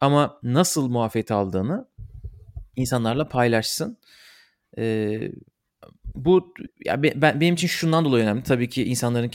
Ama 0.00 0.38
nasıl 0.42 0.88
muafiyet 0.88 1.30
aldığını 1.30 1.88
insanlarla 2.76 3.28
paylaşsın. 3.28 3.98
Ee, 4.78 5.30
bu 6.14 6.54
ya 6.84 7.02
ben 7.02 7.40
benim 7.40 7.54
için 7.54 7.66
şundan 7.66 8.04
dolayı 8.04 8.24
önemli. 8.24 8.42
Tabii 8.42 8.68
ki 8.68 8.84
insanların 8.84 9.28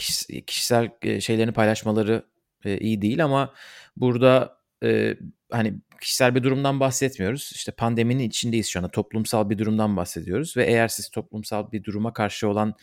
kişisel 0.48 0.90
şeylerini 1.20 1.54
paylaşmaları 1.54 2.26
iyi 2.66 3.02
değil 3.02 3.24
ama 3.24 3.54
burada 3.98 4.58
e, 4.84 5.18
hani 5.52 5.74
kişisel 6.02 6.36
bir 6.36 6.44
durumdan 6.44 6.80
bahsetmiyoruz. 6.80 7.52
İşte 7.56 7.72
pandeminin 7.72 8.24
içindeyiz 8.24 8.68
şu 8.68 8.80
anda. 8.80 8.92
Toplumsal 8.92 9.50
bir 9.50 9.58
durumdan 9.58 9.98
bahsediyoruz 9.98 10.58
ve 10.58 10.66
eğer 10.66 10.88
siz 10.88 11.10
toplumsal 11.10 11.72
bir 11.72 11.84
duruma 11.84 12.14
karşı 12.14 12.48
olan 12.48 12.74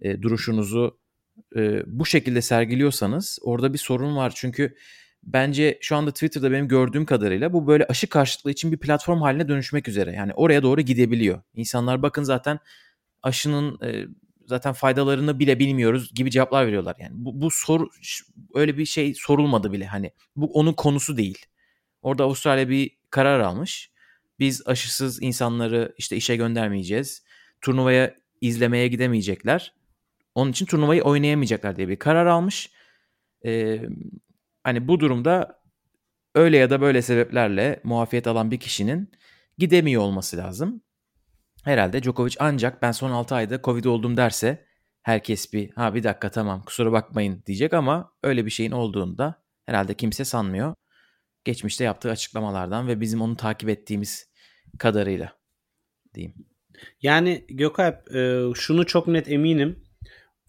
e, 0.00 0.22
duruşunuzu 0.22 0.98
e, 1.56 1.82
bu 1.86 2.06
şekilde 2.06 2.42
sergiliyorsanız 2.42 3.38
orada 3.42 3.72
bir 3.72 3.78
sorun 3.78 4.16
var. 4.16 4.32
Çünkü 4.36 4.76
bence 5.22 5.78
şu 5.80 5.96
anda 5.96 6.10
Twitter'da 6.10 6.52
benim 6.52 6.68
gördüğüm 6.68 7.04
kadarıyla 7.06 7.52
bu 7.52 7.66
böyle 7.66 7.86
aşı 7.86 8.06
karşıtlığı 8.06 8.50
için 8.50 8.72
bir 8.72 8.78
platform 8.78 9.20
haline 9.20 9.48
dönüşmek 9.48 9.88
üzere. 9.88 10.12
Yani 10.12 10.32
oraya 10.34 10.62
doğru 10.62 10.80
gidebiliyor. 10.80 11.42
İnsanlar 11.54 12.02
bakın 12.02 12.22
zaten 12.22 12.58
aşının 13.22 13.78
e, 13.84 14.06
zaten 14.46 14.72
faydalarını 14.72 15.38
bile 15.38 15.58
bilmiyoruz 15.58 16.14
gibi 16.14 16.30
cevaplar 16.30 16.66
veriyorlar. 16.66 16.96
Yani 16.98 17.12
bu, 17.14 17.40
bu 17.40 17.50
soru 17.50 17.90
öyle 18.54 18.78
bir 18.78 18.86
şey 18.86 19.14
sorulmadı 19.14 19.72
bile 19.72 19.86
hani. 19.86 20.10
Bu 20.36 20.52
onun 20.52 20.72
konusu 20.72 21.16
değil. 21.16 21.46
Orada 22.02 22.24
Avustralya 22.24 22.68
bir 22.68 22.90
karar 23.10 23.40
almış. 23.40 23.90
Biz 24.38 24.62
aşısız 24.66 25.22
insanları 25.22 25.94
işte 25.98 26.16
işe 26.16 26.36
göndermeyeceğiz. 26.36 27.22
Turnuvaya 27.60 28.14
izlemeye 28.40 28.88
gidemeyecekler. 28.88 29.74
Onun 30.36 30.50
için 30.50 30.66
turnuvayı 30.66 31.02
oynayamayacaklar 31.02 31.76
diye 31.76 31.88
bir 31.88 31.96
karar 31.96 32.26
almış. 32.26 32.70
Ee, 33.46 33.82
hani 34.64 34.88
bu 34.88 35.00
durumda 35.00 35.62
öyle 36.34 36.56
ya 36.56 36.70
da 36.70 36.80
böyle 36.80 37.02
sebeplerle 37.02 37.80
muafiyet 37.84 38.26
alan 38.26 38.50
bir 38.50 38.60
kişinin 38.60 39.10
gidemiyor 39.58 40.02
olması 40.02 40.36
lazım. 40.36 40.82
Herhalde 41.64 42.02
Djokovic 42.02 42.36
ancak 42.38 42.82
ben 42.82 42.92
son 42.92 43.10
6 43.10 43.34
ayda 43.34 43.60
Covid 43.62 43.84
oldum 43.84 44.16
derse 44.16 44.66
herkes 45.02 45.52
bir 45.52 45.70
ha 45.70 45.94
bir 45.94 46.02
dakika 46.02 46.30
tamam 46.30 46.62
kusura 46.62 46.92
bakmayın 46.92 47.42
diyecek 47.46 47.74
ama 47.74 48.12
öyle 48.22 48.46
bir 48.46 48.50
şeyin 48.50 48.72
olduğunda 48.72 49.42
herhalde 49.66 49.94
kimse 49.94 50.24
sanmıyor. 50.24 50.74
Geçmişte 51.44 51.84
yaptığı 51.84 52.10
açıklamalardan 52.10 52.88
ve 52.88 53.00
bizim 53.00 53.22
onu 53.22 53.36
takip 53.36 53.68
ettiğimiz 53.68 54.30
kadarıyla 54.78 55.32
diyeyim. 56.14 56.34
Yani 57.02 57.44
Gökalp 57.48 58.14
e, 58.14 58.42
şunu 58.54 58.86
çok 58.86 59.08
net 59.08 59.28
eminim. 59.30 59.85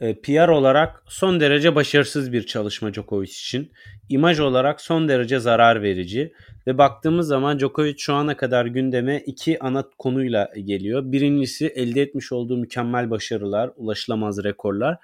E, 0.01 0.21
PR 0.21 0.47
olarak 0.47 1.03
son 1.07 1.39
derece 1.39 1.75
başarısız 1.75 2.33
bir 2.33 2.45
çalışma 2.45 2.93
Djokovic 2.93 3.29
için. 3.29 3.71
İmaj 4.09 4.39
olarak 4.39 4.81
son 4.81 5.07
derece 5.07 5.39
zarar 5.39 5.81
verici. 5.81 6.33
Ve 6.67 6.77
baktığımız 6.77 7.27
zaman 7.27 7.59
Djokovic 7.59 7.95
şu 7.97 8.13
ana 8.13 8.37
kadar 8.37 8.65
gündeme 8.65 9.23
iki 9.25 9.63
ana 9.63 9.83
konuyla 9.97 10.51
geliyor. 10.65 11.11
Birincisi 11.11 11.67
elde 11.67 12.01
etmiş 12.01 12.31
olduğu 12.31 12.57
mükemmel 12.57 13.09
başarılar, 13.09 13.71
ulaşılamaz 13.75 14.43
rekorlar. 14.43 14.97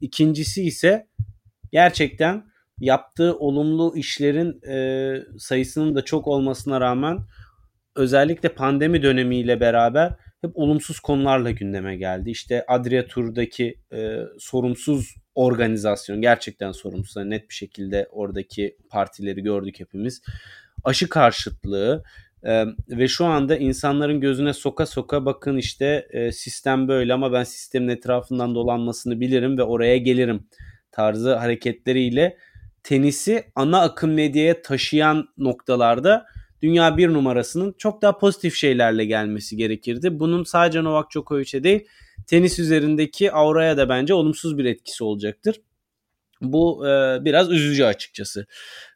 İkincisi 0.00 0.62
ise 0.62 1.06
gerçekten 1.72 2.50
yaptığı 2.80 3.36
olumlu 3.38 3.92
işlerin 3.96 4.62
e, 4.62 5.38
sayısının 5.38 5.94
da 5.94 6.04
çok 6.04 6.26
olmasına 6.26 6.80
rağmen 6.80 7.18
özellikle 7.96 8.48
pandemi 8.48 9.02
dönemiyle 9.02 9.60
beraber 9.60 10.12
hep 10.42 10.50
olumsuz 10.54 11.00
konularla 11.00 11.50
gündeme 11.50 11.96
geldi. 11.96 12.30
İşte 12.30 12.64
Adria 12.68 13.06
Tur'daki 13.06 13.78
e, 13.92 14.18
sorumsuz 14.38 15.14
organizasyon 15.34 16.20
gerçekten 16.20 16.72
sorumsuz. 16.72 17.16
Yani 17.16 17.30
net 17.30 17.48
bir 17.48 17.54
şekilde 17.54 18.08
oradaki 18.10 18.76
partileri 18.90 19.42
gördük 19.42 19.80
hepimiz. 19.80 20.22
Aşı 20.84 21.08
karşıtlığı 21.08 22.04
e, 22.42 22.64
ve 22.88 23.08
şu 23.08 23.24
anda 23.24 23.56
insanların 23.56 24.20
gözüne 24.20 24.52
soka 24.52 24.86
soka 24.86 25.24
bakın 25.24 25.56
işte 25.56 26.08
e, 26.10 26.32
sistem 26.32 26.88
böyle 26.88 27.14
ama 27.14 27.32
ben 27.32 27.44
sistemin 27.44 27.88
etrafından 27.88 28.54
dolanmasını 28.54 29.20
bilirim 29.20 29.58
ve 29.58 29.62
oraya 29.62 29.96
gelirim 29.96 30.46
tarzı 30.92 31.34
hareketleriyle 31.34 32.36
tenisi 32.82 33.44
ana 33.54 33.80
akım 33.80 34.12
medyaya 34.14 34.62
taşıyan 34.62 35.28
noktalarda 35.38 36.26
dünya 36.62 36.96
bir 36.96 37.08
numarasının 37.08 37.74
çok 37.78 38.02
daha 38.02 38.18
pozitif 38.18 38.54
şeylerle 38.54 39.04
gelmesi 39.04 39.56
gerekirdi. 39.56 40.20
Bunun 40.20 40.44
sadece 40.44 40.84
Novak 40.84 41.10
Djokovic'e 41.10 41.64
değil 41.64 41.86
tenis 42.26 42.58
üzerindeki 42.58 43.32
auraya 43.32 43.76
da 43.76 43.88
bence 43.88 44.14
olumsuz 44.14 44.58
bir 44.58 44.64
etkisi 44.64 45.04
olacaktır. 45.04 45.60
Bu 46.40 46.88
e, 46.88 47.18
biraz 47.24 47.50
üzücü 47.50 47.84
açıkçası. 47.84 48.46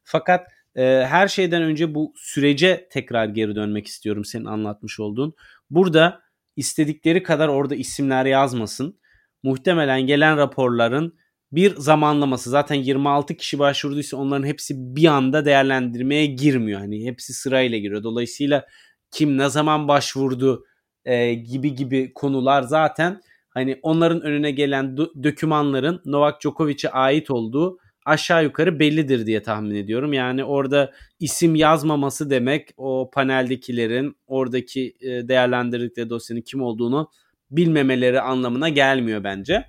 Fakat 0.05 0.49
e, 0.77 0.83
her 1.09 1.29
şeyden 1.29 1.63
önce 1.63 1.95
bu 1.95 2.13
sürece 2.17 2.89
tekrar 2.91 3.27
geri 3.27 3.57
dönmek 3.57 3.87
istiyorum 3.87 4.25
senin 4.25 4.45
anlatmış 4.45 5.01
olduğun. 5.01 5.35
Burada 5.71 6.21
istedikleri 6.57 7.23
kadar 7.23 7.49
orada 7.49 7.75
isimler 7.75 8.27
yazmasın. 8.27 8.99
Muhtemelen 9.43 10.07
gelen 10.07 10.37
raporların 10.37 11.19
bir 11.55 11.77
zamanlaması 11.77 12.51
zaten 12.51 12.75
26 12.75 13.35
kişi 13.35 13.59
başvurduysa 13.59 14.17
onların 14.17 14.47
hepsi 14.47 14.75
bir 14.77 15.07
anda 15.07 15.45
değerlendirmeye 15.45 16.27
girmiyor. 16.27 16.81
Hani 16.81 17.07
hepsi 17.07 17.33
sırayla 17.33 17.79
giriyor. 17.79 18.03
Dolayısıyla 18.03 18.67
kim 19.11 19.39
ne 19.39 19.49
zaman 19.49 19.89
başvurdu 19.89 20.65
e, 21.05 21.35
gibi 21.35 21.75
gibi 21.75 22.13
konular 22.15 22.63
zaten 22.63 23.21
hani 23.49 23.79
onların 23.83 24.21
önüne 24.23 24.51
gelen 24.51 24.97
dokümanların 24.97 26.03
Novak 26.05 26.41
Djokovic'e 26.41 26.91
ait 26.91 27.31
olduğu 27.31 27.79
aşağı 28.05 28.45
yukarı 28.45 28.79
bellidir 28.79 29.27
diye 29.27 29.43
tahmin 29.43 29.75
ediyorum. 29.75 30.13
Yani 30.13 30.45
orada 30.45 30.93
isim 31.21 31.55
yazmaması 31.55 32.31
demek 32.31 32.69
o 32.77 33.11
paneldekilerin 33.15 34.17
oradaki 34.27 34.97
e, 35.01 35.29
değerlendirdikleri 35.29 36.11
dosyanın 36.11 36.41
kim 36.41 36.63
olduğunu 36.63 37.11
bilmemeleri 37.51 38.21
anlamına 38.21 38.69
gelmiyor 38.69 39.25
bence. 39.25 39.65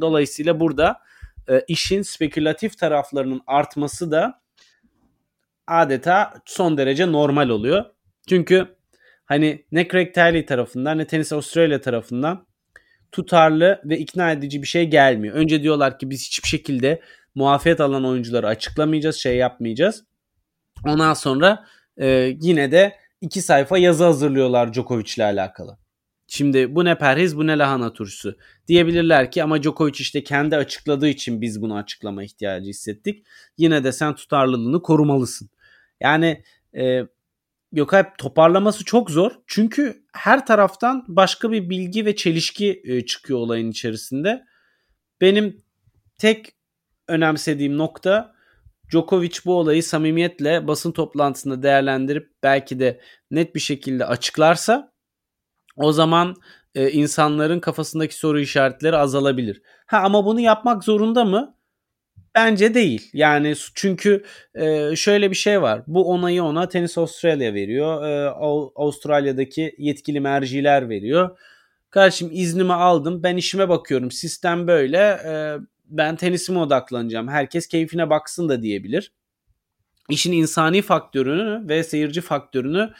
Dolayısıyla 0.00 0.60
burada 0.60 1.07
e, 1.48 1.64
işin 1.68 2.02
spekülatif 2.02 2.78
taraflarının 2.78 3.40
artması 3.46 4.10
da 4.10 4.40
adeta 5.66 6.34
son 6.44 6.78
derece 6.78 7.12
normal 7.12 7.48
oluyor. 7.48 7.84
Çünkü 8.28 8.76
hani 9.24 9.64
ne 9.72 9.88
Craig 9.88 10.14
Tiley 10.14 10.46
tarafından 10.46 10.98
ne 10.98 11.06
Tennis 11.06 11.32
Australia 11.32 11.80
tarafından 11.80 12.46
tutarlı 13.12 13.82
ve 13.84 13.98
ikna 13.98 14.32
edici 14.32 14.62
bir 14.62 14.66
şey 14.66 14.90
gelmiyor. 14.90 15.34
Önce 15.34 15.62
diyorlar 15.62 15.98
ki 15.98 16.10
biz 16.10 16.26
hiçbir 16.26 16.48
şekilde 16.48 17.00
muafiyet 17.34 17.80
alan 17.80 18.04
oyuncuları 18.04 18.46
açıklamayacağız, 18.46 19.16
şey 19.16 19.36
yapmayacağız. 19.36 20.04
Ondan 20.86 21.14
sonra 21.14 21.64
e, 22.00 22.36
yine 22.40 22.72
de 22.72 22.96
iki 23.20 23.42
sayfa 23.42 23.78
yazı 23.78 24.04
hazırlıyorlar 24.04 24.72
Djokovic 24.72 25.14
ile 25.16 25.24
alakalı. 25.24 25.78
Şimdi 26.30 26.74
bu 26.74 26.84
ne 26.84 26.98
perhiz 26.98 27.36
bu 27.36 27.46
ne 27.46 27.58
lahana 27.58 27.92
turşusu. 27.92 28.36
Diyebilirler 28.68 29.30
ki 29.30 29.42
ama 29.42 29.62
Djokovic 29.62 29.94
işte 29.98 30.24
kendi 30.24 30.56
açıkladığı 30.56 31.08
için 31.08 31.40
biz 31.40 31.62
bunu 31.62 31.76
açıklama 31.76 32.24
ihtiyacı 32.24 32.68
hissettik. 32.68 33.26
Yine 33.58 33.84
de 33.84 33.92
sen 33.92 34.14
tutarlılığını 34.14 34.82
korumalısın. 34.82 35.50
Yani 36.00 36.42
e, 36.76 37.02
Gökay 37.72 38.04
toparlaması 38.18 38.84
çok 38.84 39.10
zor. 39.10 39.32
Çünkü 39.46 40.02
her 40.12 40.46
taraftan 40.46 41.04
başka 41.08 41.52
bir 41.52 41.70
bilgi 41.70 42.06
ve 42.06 42.16
çelişki 42.16 42.82
e, 42.84 43.06
çıkıyor 43.06 43.38
olayın 43.38 43.70
içerisinde. 43.70 44.44
Benim 45.20 45.62
tek 46.18 46.52
önemsediğim 47.08 47.78
nokta 47.78 48.34
Djokovic 48.90 49.38
bu 49.44 49.54
olayı 49.54 49.82
samimiyetle 49.82 50.66
basın 50.66 50.92
toplantısında 50.92 51.62
değerlendirip 51.62 52.30
belki 52.42 52.80
de 52.80 53.00
net 53.30 53.54
bir 53.54 53.60
şekilde 53.60 54.06
açıklarsa 54.06 54.92
o 55.78 55.92
zaman 55.92 56.36
e, 56.74 56.90
insanların 56.90 57.60
kafasındaki 57.60 58.16
soru 58.16 58.40
işaretleri 58.40 58.96
azalabilir. 58.96 59.62
Ha 59.86 59.98
ama 59.98 60.24
bunu 60.24 60.40
yapmak 60.40 60.84
zorunda 60.84 61.24
mı? 61.24 61.54
Bence 62.34 62.74
değil. 62.74 63.10
Yani 63.12 63.54
çünkü 63.74 64.24
e, 64.54 64.96
şöyle 64.96 65.30
bir 65.30 65.36
şey 65.36 65.62
var. 65.62 65.82
Bu 65.86 66.10
onayı 66.10 66.42
ona 66.42 66.68
Tenis 66.68 66.98
Australia 66.98 67.54
veriyor. 67.54 68.08
E, 68.08 68.28
Avustralya'daki 68.76 69.74
yetkili 69.78 70.20
merciler 70.20 70.88
veriyor. 70.88 71.38
Kardeşim 71.90 72.28
iznimi 72.32 72.72
aldım. 72.72 73.22
Ben 73.22 73.36
işime 73.36 73.68
bakıyorum. 73.68 74.10
Sistem 74.10 74.66
böyle. 74.66 74.98
E, 74.98 75.56
ben 75.84 76.16
tenisime 76.16 76.58
odaklanacağım. 76.58 77.28
Herkes 77.28 77.68
keyfine 77.68 78.10
baksın 78.10 78.48
da 78.48 78.62
diyebilir. 78.62 79.12
İşin 80.08 80.32
insani 80.32 80.82
faktörünü 80.82 81.68
ve 81.68 81.84
seyirci 81.84 82.20
faktörünü 82.20 82.90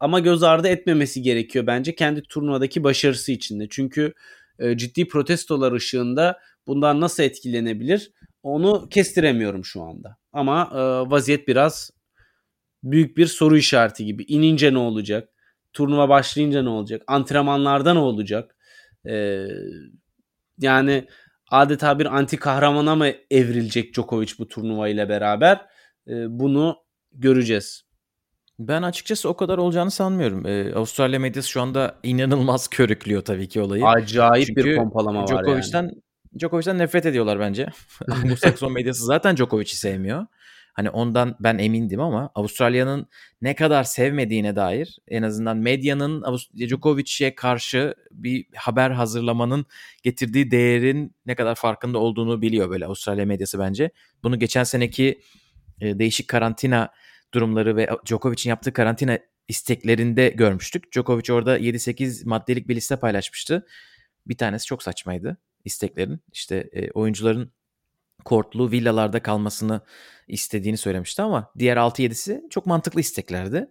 ama 0.00 0.20
göz 0.20 0.42
ardı 0.42 0.68
etmemesi 0.68 1.22
gerekiyor 1.22 1.66
bence 1.66 1.94
kendi 1.94 2.22
turnuvadaki 2.22 2.84
başarısı 2.84 3.32
içinde. 3.32 3.66
Çünkü 3.70 4.14
e, 4.58 4.76
ciddi 4.76 5.08
protestolar 5.08 5.72
ışığında 5.72 6.38
bundan 6.66 7.00
nasıl 7.00 7.22
etkilenebilir 7.22 8.12
onu 8.42 8.88
kestiremiyorum 8.88 9.64
şu 9.64 9.82
anda. 9.82 10.16
Ama 10.32 10.70
e, 10.72 11.10
vaziyet 11.10 11.48
biraz 11.48 11.90
büyük 12.82 13.16
bir 13.16 13.26
soru 13.26 13.56
işareti 13.56 14.04
gibi. 14.04 14.24
İnince 14.28 14.74
ne 14.74 14.78
olacak? 14.78 15.28
Turnuva 15.72 16.08
başlayınca 16.08 16.62
ne 16.62 16.68
olacak? 16.68 17.02
Antrenmanlarda 17.06 17.92
ne 17.92 17.98
olacak? 17.98 18.56
E, 19.08 19.46
yani 20.58 21.08
adeta 21.50 21.98
bir 21.98 22.16
anti 22.16 22.36
kahramana 22.36 22.96
mı 22.96 23.08
evrilecek 23.30 23.94
Djokovic 23.94 24.32
bu 24.38 24.48
turnuva 24.48 24.88
ile 24.88 25.08
beraber? 25.08 25.66
E, 26.08 26.12
bunu 26.28 26.76
göreceğiz. 27.12 27.85
Ben 28.58 28.82
açıkçası 28.82 29.28
o 29.28 29.36
kadar 29.36 29.58
olacağını 29.58 29.90
sanmıyorum. 29.90 30.46
Ee, 30.46 30.74
Avustralya 30.74 31.20
medyası 31.20 31.48
şu 31.48 31.62
anda 31.62 31.98
inanılmaz 32.02 32.68
körüklüyor 32.70 33.24
tabii 33.24 33.48
ki 33.48 33.60
olayı. 33.60 33.86
Acayip 33.86 34.46
Çünkü 34.46 34.64
bir 34.64 34.76
pompalama 34.76 35.26
Djokovic'ten, 35.26 35.84
var 35.84 35.90
yani. 35.90 36.02
Djokovic'ten 36.38 36.78
nefret 36.78 37.06
ediyorlar 37.06 37.40
bence. 37.40 37.66
Anglo-Sakson 38.08 38.72
medyası 38.72 39.04
zaten 39.04 39.36
Djokovic'i 39.36 39.76
sevmiyor. 39.76 40.26
Hani 40.72 40.90
ondan 40.90 41.36
ben 41.40 41.58
emindim 41.58 42.00
ama 42.00 42.30
Avustralya'nın 42.34 43.06
ne 43.42 43.54
kadar 43.54 43.84
sevmediğine 43.84 44.56
dair 44.56 44.98
en 45.08 45.22
azından 45.22 45.56
medyanın 45.56 46.24
Djokovic'e 46.56 47.34
karşı 47.34 47.94
bir 48.10 48.46
haber 48.56 48.90
hazırlamanın 48.90 49.66
getirdiği 50.02 50.50
değerin 50.50 51.14
ne 51.26 51.34
kadar 51.34 51.54
farkında 51.54 51.98
olduğunu 51.98 52.42
biliyor 52.42 52.70
böyle 52.70 52.86
Avustralya 52.86 53.26
medyası 53.26 53.58
bence. 53.58 53.90
Bunu 54.22 54.38
geçen 54.38 54.64
seneki 54.64 55.20
e, 55.80 55.98
değişik 55.98 56.28
karantina 56.28 56.88
durumları 57.34 57.76
ve 57.76 57.88
Djokovic'in 58.06 58.50
yaptığı 58.50 58.72
karantina 58.72 59.18
isteklerinde 59.48 60.28
görmüştük. 60.28 60.92
Djokovic 60.92 61.32
orada 61.32 61.58
7-8 61.58 62.28
maddelik 62.28 62.68
bir 62.68 62.76
liste 62.76 62.96
paylaşmıştı. 62.96 63.66
Bir 64.26 64.36
tanesi 64.36 64.66
çok 64.66 64.82
saçmaydı 64.82 65.36
isteklerin. 65.64 66.20
İşte 66.32 66.70
e, 66.72 66.90
oyuncuların 66.90 67.52
kortlu 68.24 68.70
villalarda 68.70 69.22
kalmasını 69.22 69.80
istediğini 70.28 70.76
söylemişti 70.76 71.22
ama 71.22 71.52
diğer 71.58 71.76
6-7'si 71.76 72.50
çok 72.50 72.66
mantıklı 72.66 73.00
isteklerdi. 73.00 73.68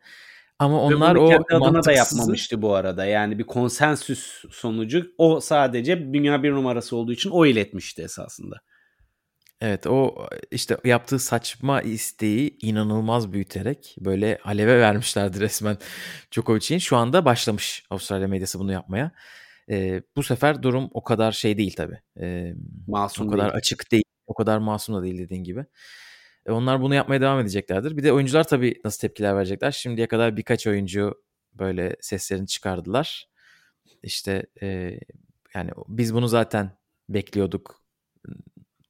Ama 0.60 0.82
onlar 0.82 1.16
o 1.16 1.28
kendi 1.30 1.44
adına 1.52 1.84
da 1.84 1.92
yapmamıştı 1.92 2.62
bu 2.62 2.76
arada. 2.76 3.06
Yani 3.06 3.40
bir 3.40 3.44
konsensüs 3.44 4.44
sonucu 4.52 5.14
o 5.18 5.40
sadece 5.40 6.14
dünya 6.14 6.44
bir 6.44 6.52
numarası 6.52 6.96
olduğu 6.96 7.12
için 7.12 7.30
o 7.30 7.46
iletmişti 7.46 8.02
esasında. 8.02 8.56
Evet 9.66 9.88
o 9.88 10.28
işte 10.52 10.78
yaptığı 10.84 11.20
saçma 11.20 11.82
isteği 11.82 12.58
inanılmaz 12.62 13.34
büyüterek 13.34 13.96
böyle 14.00 14.40
aleve 14.44 14.80
vermişlerdi 14.82 15.40
resmen 15.40 15.78
Djokovic'in. 16.32 16.78
Şu 16.78 16.98
anda 16.98 17.26
başlamış 17.26 17.86
Avustralya 17.90 18.28
medyası 18.28 18.60
bunu 18.60 18.72
yapmaya. 18.72 19.12
Ee, 19.70 20.04
bu 20.16 20.24
sefer 20.24 20.64
durum 20.64 20.90
o 20.94 21.04
kadar 21.04 21.32
şey 21.32 21.58
değil 21.58 21.74
tabii. 21.78 22.00
Ee, 22.20 22.54
masum 22.88 23.28
O 23.28 23.32
kadar 23.32 23.46
değil. 23.46 23.56
açık 23.56 23.92
değil. 23.92 24.04
O 24.28 24.34
kadar 24.34 24.58
masum 24.58 24.96
da 24.96 25.04
değil 25.04 25.18
dediğin 25.18 25.44
gibi. 25.44 25.66
E, 26.46 26.52
onlar 26.52 26.82
bunu 26.82 26.96
yapmaya 26.96 27.22
devam 27.22 27.40
edeceklerdir. 27.40 27.98
Bir 27.98 28.04
de 28.04 28.14
oyuncular 28.14 28.44
tabii 28.48 28.82
nasıl 28.86 29.00
tepkiler 29.00 29.36
verecekler. 29.36 29.72
Şimdiye 29.72 30.08
kadar 30.08 30.38
birkaç 30.38 30.68
oyuncu 30.68 31.24
böyle 31.54 31.96
seslerini 32.02 32.48
çıkardılar. 32.48 33.30
İşte 34.04 34.46
e, 34.62 35.00
yani 35.56 35.72
biz 35.88 36.14
bunu 36.14 36.28
zaten 36.28 36.72
bekliyorduk 37.10 37.82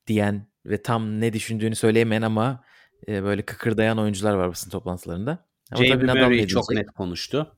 diyen 0.07 0.54
ve 0.65 0.81
tam 0.81 1.21
ne 1.21 1.33
düşündüğünü 1.33 1.75
söyleyemeyen 1.75 2.21
ama 2.21 2.63
e, 3.07 3.23
böyle 3.23 3.41
kıkırdayan 3.41 3.97
oyuncular 3.97 4.33
var 4.33 4.49
basın 4.49 4.69
toplantılarında. 4.69 5.45
Ama 5.71 5.85
tabii 5.85 6.05
Murray 6.05 6.47
çok 6.47 6.71
net 6.71 6.91
konuştu. 6.91 7.55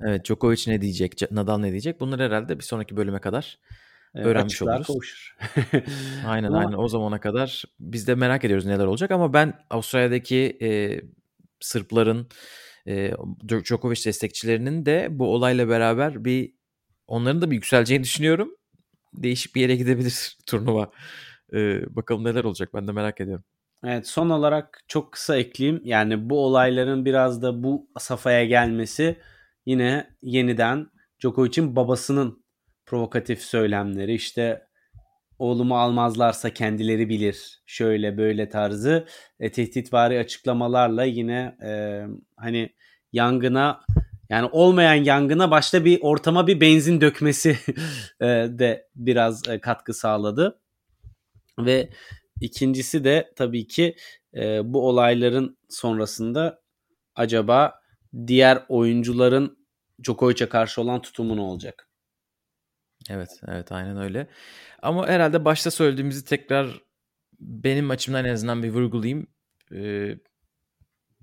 Evet 0.00 0.24
Djokovic 0.24 0.64
ne 0.66 0.80
diyecek, 0.80 1.30
Nadal 1.30 1.58
ne 1.58 1.70
diyecek? 1.70 2.00
Bunları 2.00 2.22
herhalde 2.22 2.58
bir 2.58 2.64
sonraki 2.64 2.96
bölüme 2.96 3.18
kadar 3.18 3.58
evet, 4.14 4.26
öğrenmiş 4.26 4.62
oluruz. 4.62 4.86
Kavuşur. 4.86 5.36
aynen 6.26 6.48
ama... 6.48 6.58
aynen 6.58 6.72
o 6.72 6.88
zamana 6.88 7.20
kadar 7.20 7.64
biz 7.80 8.06
de 8.06 8.14
merak 8.14 8.44
ediyoruz 8.44 8.66
neler 8.66 8.86
olacak 8.86 9.10
ama 9.10 9.32
ben 9.32 9.54
Avustralya'daki 9.70 10.58
e, 10.62 11.00
Sırpların 11.60 12.28
e, 12.88 13.12
Djokovic 13.64 14.04
destekçilerinin 14.04 14.86
de 14.86 15.08
bu 15.10 15.34
olayla 15.34 15.68
beraber 15.68 16.24
bir 16.24 16.54
onların 17.06 17.42
da 17.42 17.50
bir 17.50 17.54
yükseleceğini 17.54 18.04
düşünüyorum. 18.04 18.56
Değişik 19.14 19.54
bir 19.54 19.60
yere 19.60 19.76
gidebilir 19.76 20.36
turnuva. 20.46 20.90
Ee, 21.54 21.96
bakalım 21.96 22.24
neler 22.24 22.44
olacak 22.44 22.70
ben 22.74 22.88
de 22.88 22.92
merak 22.92 23.20
ediyorum. 23.20 23.44
Evet 23.84 24.06
son 24.06 24.30
olarak 24.30 24.84
çok 24.88 25.12
kısa 25.12 25.36
ekleyeyim. 25.36 25.80
Yani 25.84 26.30
bu 26.30 26.44
olayların 26.44 27.04
biraz 27.04 27.42
da 27.42 27.62
bu 27.62 27.88
safhaya 27.98 28.44
gelmesi 28.44 29.16
yine 29.66 30.06
yeniden 30.22 30.86
Djokovic'in 31.20 31.76
babasının 31.76 32.44
provokatif 32.86 33.42
söylemleri 33.42 34.14
işte 34.14 34.66
oğlumu 35.38 35.78
almazlarsa 35.78 36.50
kendileri 36.50 37.08
bilir 37.08 37.62
şöyle 37.66 38.18
böyle 38.18 38.48
tarzı 38.48 39.06
e, 39.40 39.52
tehditvari 39.52 40.18
açıklamalarla 40.18 41.04
yine 41.04 41.56
e, 41.64 42.02
hani 42.36 42.70
yangına 43.12 43.80
yani 44.28 44.48
olmayan 44.52 45.04
yangına 45.04 45.50
başta 45.50 45.84
bir 45.84 45.98
ortama 46.02 46.46
bir 46.46 46.60
benzin 46.60 47.00
dökmesi 47.00 47.56
e, 48.20 48.26
de 48.50 48.88
biraz 48.94 49.48
e, 49.48 49.60
katkı 49.60 49.94
sağladı. 49.94 50.61
Ve 51.58 51.90
ikincisi 52.40 53.04
de 53.04 53.32
tabii 53.36 53.66
ki 53.66 53.96
e, 54.36 54.60
bu 54.74 54.88
olayların 54.88 55.58
sonrasında 55.68 56.62
acaba 57.14 57.80
diğer 58.26 58.64
oyuncuların 58.68 59.66
Djokovic'e 60.04 60.48
karşı 60.48 60.80
olan 60.80 61.02
tutumu 61.02 61.36
ne 61.36 61.40
olacak? 61.40 61.88
Evet, 63.10 63.40
evet 63.48 63.72
aynen 63.72 63.96
öyle. 63.96 64.26
Ama 64.82 65.08
herhalde 65.08 65.44
başta 65.44 65.70
söylediğimizi 65.70 66.24
tekrar 66.24 66.80
benim 67.40 67.90
açımdan 67.90 68.24
en 68.24 68.32
azından 68.32 68.62
bir 68.62 68.70
vurgulayayım. 68.70 69.26
Ee, 69.74 70.18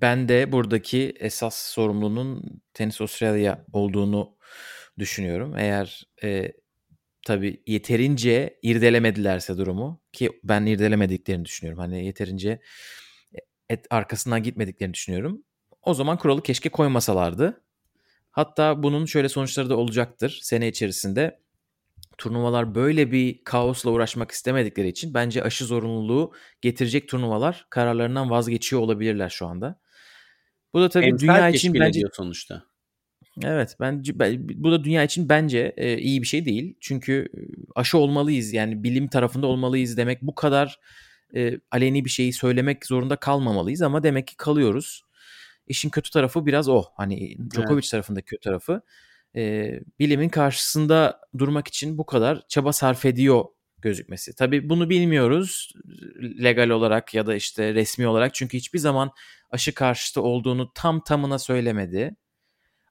ben 0.02 0.30
de 0.30 0.52
buradaki 0.52 1.14
esas 1.20 1.56
sorumlunun 1.74 2.62
Tenis 2.74 3.02
Australia 3.02 3.66
olduğunu 3.74 4.38
düşünüyorum. 5.00 5.56
Eğer 5.58 6.04
e, 6.24 6.52
tabii 7.30 7.64
yeterince 7.68 8.60
irdelemedilerse 8.62 9.58
durumu 9.58 10.02
ki 10.14 10.32
ben 10.44 10.66
irdelemediklerini 10.66 11.46
düşünüyorum. 11.46 11.80
Hani 11.80 12.06
yeterince 12.06 12.62
et 13.70 13.88
arkasından 13.90 14.44
gitmediklerini 14.44 14.94
düşünüyorum. 14.94 15.44
O 15.82 15.94
zaman 15.94 16.18
kuralı 16.18 16.44
keşke 16.44 16.70
koymasalardı. 16.70 17.62
Hatta 18.32 18.84
bunun 18.84 19.06
şöyle 19.06 19.30
sonuçları 19.30 19.70
da 19.70 19.78
olacaktır. 19.78 20.40
Sene 20.42 20.68
içerisinde 20.68 21.40
turnuvalar 22.18 22.76
böyle 22.76 23.12
bir 23.12 23.44
kaosla 23.44 23.92
uğraşmak 23.92 24.32
istemedikleri 24.32 24.88
için 24.88 25.14
bence 25.14 25.44
aşı 25.44 25.66
zorunluluğu 25.66 26.34
getirecek 26.62 27.08
turnuvalar 27.08 27.68
kararlarından 27.70 28.30
vazgeçiyor 28.30 28.82
olabilirler 28.82 29.30
şu 29.30 29.48
anda. 29.48 29.80
Bu 30.74 30.82
da 30.82 30.90
tabii 30.90 31.06
Emsal 31.06 31.28
dünya 31.28 31.50
için 31.50 31.74
bence 31.74 32.02
sonuçta. 32.14 32.64
Evet 33.44 33.76
ben, 33.80 34.04
bu 34.56 34.72
da 34.72 34.84
dünya 34.84 35.04
için 35.04 35.30
bence 35.30 35.74
e, 35.78 35.98
iyi 35.98 36.22
bir 36.22 36.28
şey 36.28 36.46
değil. 36.46 36.76
Çünkü 36.80 37.30
e, 37.38 37.40
aşı 37.76 37.98
olmalıyız 37.98 38.54
yani 38.54 38.84
bilim 38.84 39.08
tarafında 39.08 39.48
olmalıyız 39.48 39.98
demek 39.98 40.22
bu 40.22 40.36
kadar 40.36 40.80
e, 41.36 41.60
aleni 41.72 42.06
bir 42.06 42.10
şeyi 42.10 42.34
söylemek 42.34 42.86
zorunda 42.86 43.16
kalmamalıyız 43.16 43.82
ama 43.82 44.04
demek 44.04 44.28
ki 44.28 44.38
kalıyoruz. 44.38 45.04
İşin 45.68 45.90
kötü 45.90 46.12
tarafı 46.12 46.46
biraz 46.46 46.70
o. 46.70 46.84
Hani 46.98 47.38
Djokovic 47.54 47.74
evet. 47.74 47.92
tarafındaki 47.92 48.26
kötü 48.26 48.42
tarafı. 48.42 48.82
E, 49.36 49.72
bilimin 50.00 50.30
karşısında 50.30 51.22
durmak 51.38 51.68
için 51.68 51.98
bu 51.98 52.06
kadar 52.06 52.44
çaba 52.48 52.74
sarf 52.74 53.06
ediyor 53.06 53.46
gözükmesi. 53.82 54.36
Tabii 54.36 54.70
bunu 54.70 54.90
bilmiyoruz 54.90 55.74
legal 56.44 56.70
olarak 56.70 57.14
ya 57.14 57.28
da 57.28 57.36
işte 57.36 57.74
resmi 57.74 58.08
olarak 58.08 58.34
çünkü 58.34 58.58
hiçbir 58.58 58.80
zaman 58.80 59.12
aşı 59.52 59.74
karşıtı 59.74 60.22
olduğunu 60.22 60.72
tam 60.76 61.04
tamına 61.04 61.40
söylemedi. 61.40 62.16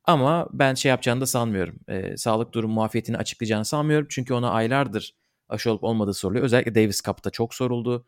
Ama 0.09 0.49
ben 0.53 0.75
şey 0.75 0.90
yapacağını 0.90 1.21
da 1.21 1.27
sanmıyorum. 1.27 1.79
E, 1.88 2.16
sağlık 2.16 2.53
durum 2.53 2.71
muafiyetini 2.71 3.16
açıklayacağını 3.16 3.64
sanmıyorum. 3.64 4.07
Çünkü 4.11 4.35
ona 4.35 4.51
aylardır 4.51 5.14
aşı 5.49 5.71
olup 5.71 5.85
olmadığı 5.85 6.14
soruluyor. 6.14 6.44
Özellikle 6.44 6.75
Davis 6.75 7.03
Cup'ta 7.03 7.31
çok 7.31 7.55
soruldu. 7.55 8.07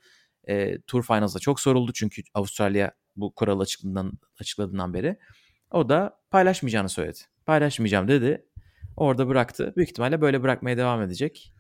E, 0.49 0.81
Tour 0.81 1.03
Finals'da 1.03 1.39
çok 1.39 1.61
soruldu. 1.61 1.93
Çünkü 1.95 2.23
Avustralya 2.35 2.93
bu 3.17 3.35
kural 3.35 3.61
açıkladığından, 3.61 4.13
açıkladığından 4.41 4.95
beri. 4.95 5.19
O 5.71 5.89
da 5.89 6.21
paylaşmayacağını 6.31 6.89
söyledi. 6.89 7.19
Paylaşmayacağım 7.47 8.09
dedi. 8.09 8.47
Orada 8.97 9.29
bıraktı. 9.29 9.73
Büyük 9.77 9.91
ihtimalle 9.91 10.21
böyle 10.21 10.43
bırakmaya 10.43 10.77
devam 10.77 11.03
edecek. 11.03 11.55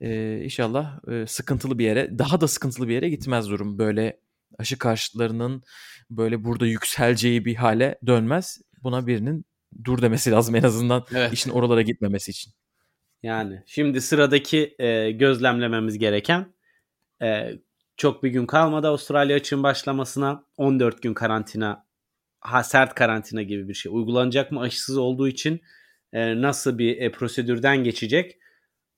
Ee, 0.00 0.40
inşallah 0.44 1.08
e, 1.08 1.26
sıkıntılı 1.26 1.78
bir 1.78 1.84
yere, 1.84 2.18
daha 2.18 2.40
da 2.40 2.48
sıkıntılı 2.48 2.88
bir 2.88 2.94
yere 2.94 3.08
gitmez 3.08 3.48
durum. 3.48 3.78
Böyle 3.78 4.20
aşı 4.58 4.78
karşıtlarının 4.78 5.62
böyle 6.10 6.44
burada 6.44 6.66
yükseleceği 6.66 7.44
bir 7.44 7.54
hale 7.54 7.98
dönmez. 8.06 8.60
Buna 8.84 9.06
birinin 9.06 9.44
dur 9.84 10.02
demesi 10.02 10.30
lazım 10.30 10.54
en 10.54 10.62
azından 10.62 11.04
evet. 11.14 11.32
işin 11.32 11.50
oralara 11.50 11.82
gitmemesi 11.82 12.30
için. 12.30 12.52
Yani 13.22 13.62
şimdi 13.66 14.00
sıradaki 14.00 14.74
e, 14.78 15.10
gözlemlememiz 15.10 15.98
gereken 15.98 16.54
e, 17.22 17.50
çok 17.96 18.22
bir 18.22 18.30
gün 18.30 18.46
kalmadı 18.46 18.88
Avustralya 18.88 19.36
açığın 19.36 19.62
başlamasına 19.62 20.44
14 20.56 21.02
gün 21.02 21.14
karantina 21.14 21.86
ha, 22.40 22.62
sert 22.62 22.94
karantina 22.94 23.42
gibi 23.42 23.68
bir 23.68 23.74
şey 23.74 23.92
uygulanacak 23.92 24.52
mı 24.52 24.60
aşısız 24.60 24.96
olduğu 24.96 25.28
için 25.28 25.60
e, 26.12 26.42
nasıl 26.42 26.78
bir 26.78 26.96
e, 26.96 27.12
prosedürden 27.12 27.84
geçecek 27.84 28.38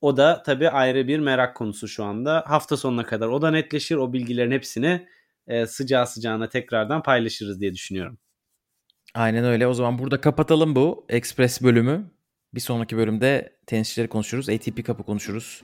o 0.01 0.17
da 0.17 0.43
tabii 0.43 0.69
ayrı 0.69 1.07
bir 1.07 1.19
merak 1.19 1.55
konusu 1.55 1.87
şu 1.87 2.03
anda. 2.03 2.43
Hafta 2.47 2.77
sonuna 2.77 3.03
kadar 3.05 3.27
o 3.27 3.41
da 3.41 3.51
netleşir. 3.51 3.95
O 3.95 4.13
bilgilerin 4.13 4.51
hepsini 4.51 5.07
e, 5.47 5.65
sıcağı 5.65 6.07
sıcağına 6.07 6.49
tekrardan 6.49 7.03
paylaşırız 7.03 7.61
diye 7.61 7.73
düşünüyorum. 7.73 8.17
Aynen 9.17 9.45
öyle. 9.45 9.67
O 9.67 9.73
zaman 9.73 9.99
burada 9.99 10.21
kapatalım 10.21 10.75
bu 10.75 11.05
Express 11.09 11.61
bölümü. 11.61 12.11
Bir 12.55 12.59
sonraki 12.59 12.97
bölümde 12.97 13.53
tenisçileri 13.65 14.07
konuşuruz. 14.07 14.49
ATP 14.49 14.85
Cup'ı 14.85 15.03
konuşuruz. 15.03 15.63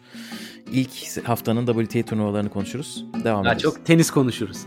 İlk 0.72 1.28
haftanın 1.28 1.66
WTA 1.86 2.10
turnuvalarını 2.10 2.50
konuşuruz. 2.50 3.06
Devam 3.24 3.46
Daha 3.46 3.58
çok 3.58 3.86
tenis 3.86 4.12
konuşuruz. 4.12 4.58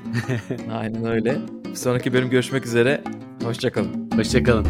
Aynen 0.72 1.04
öyle. 1.04 1.38
Bir 1.70 1.74
sonraki 1.74 2.12
bölüm 2.12 2.30
görüşmek 2.30 2.66
üzere. 2.66 3.02
Hoşçakalın. 3.42 4.10
Hoşçakalın. 4.16 4.66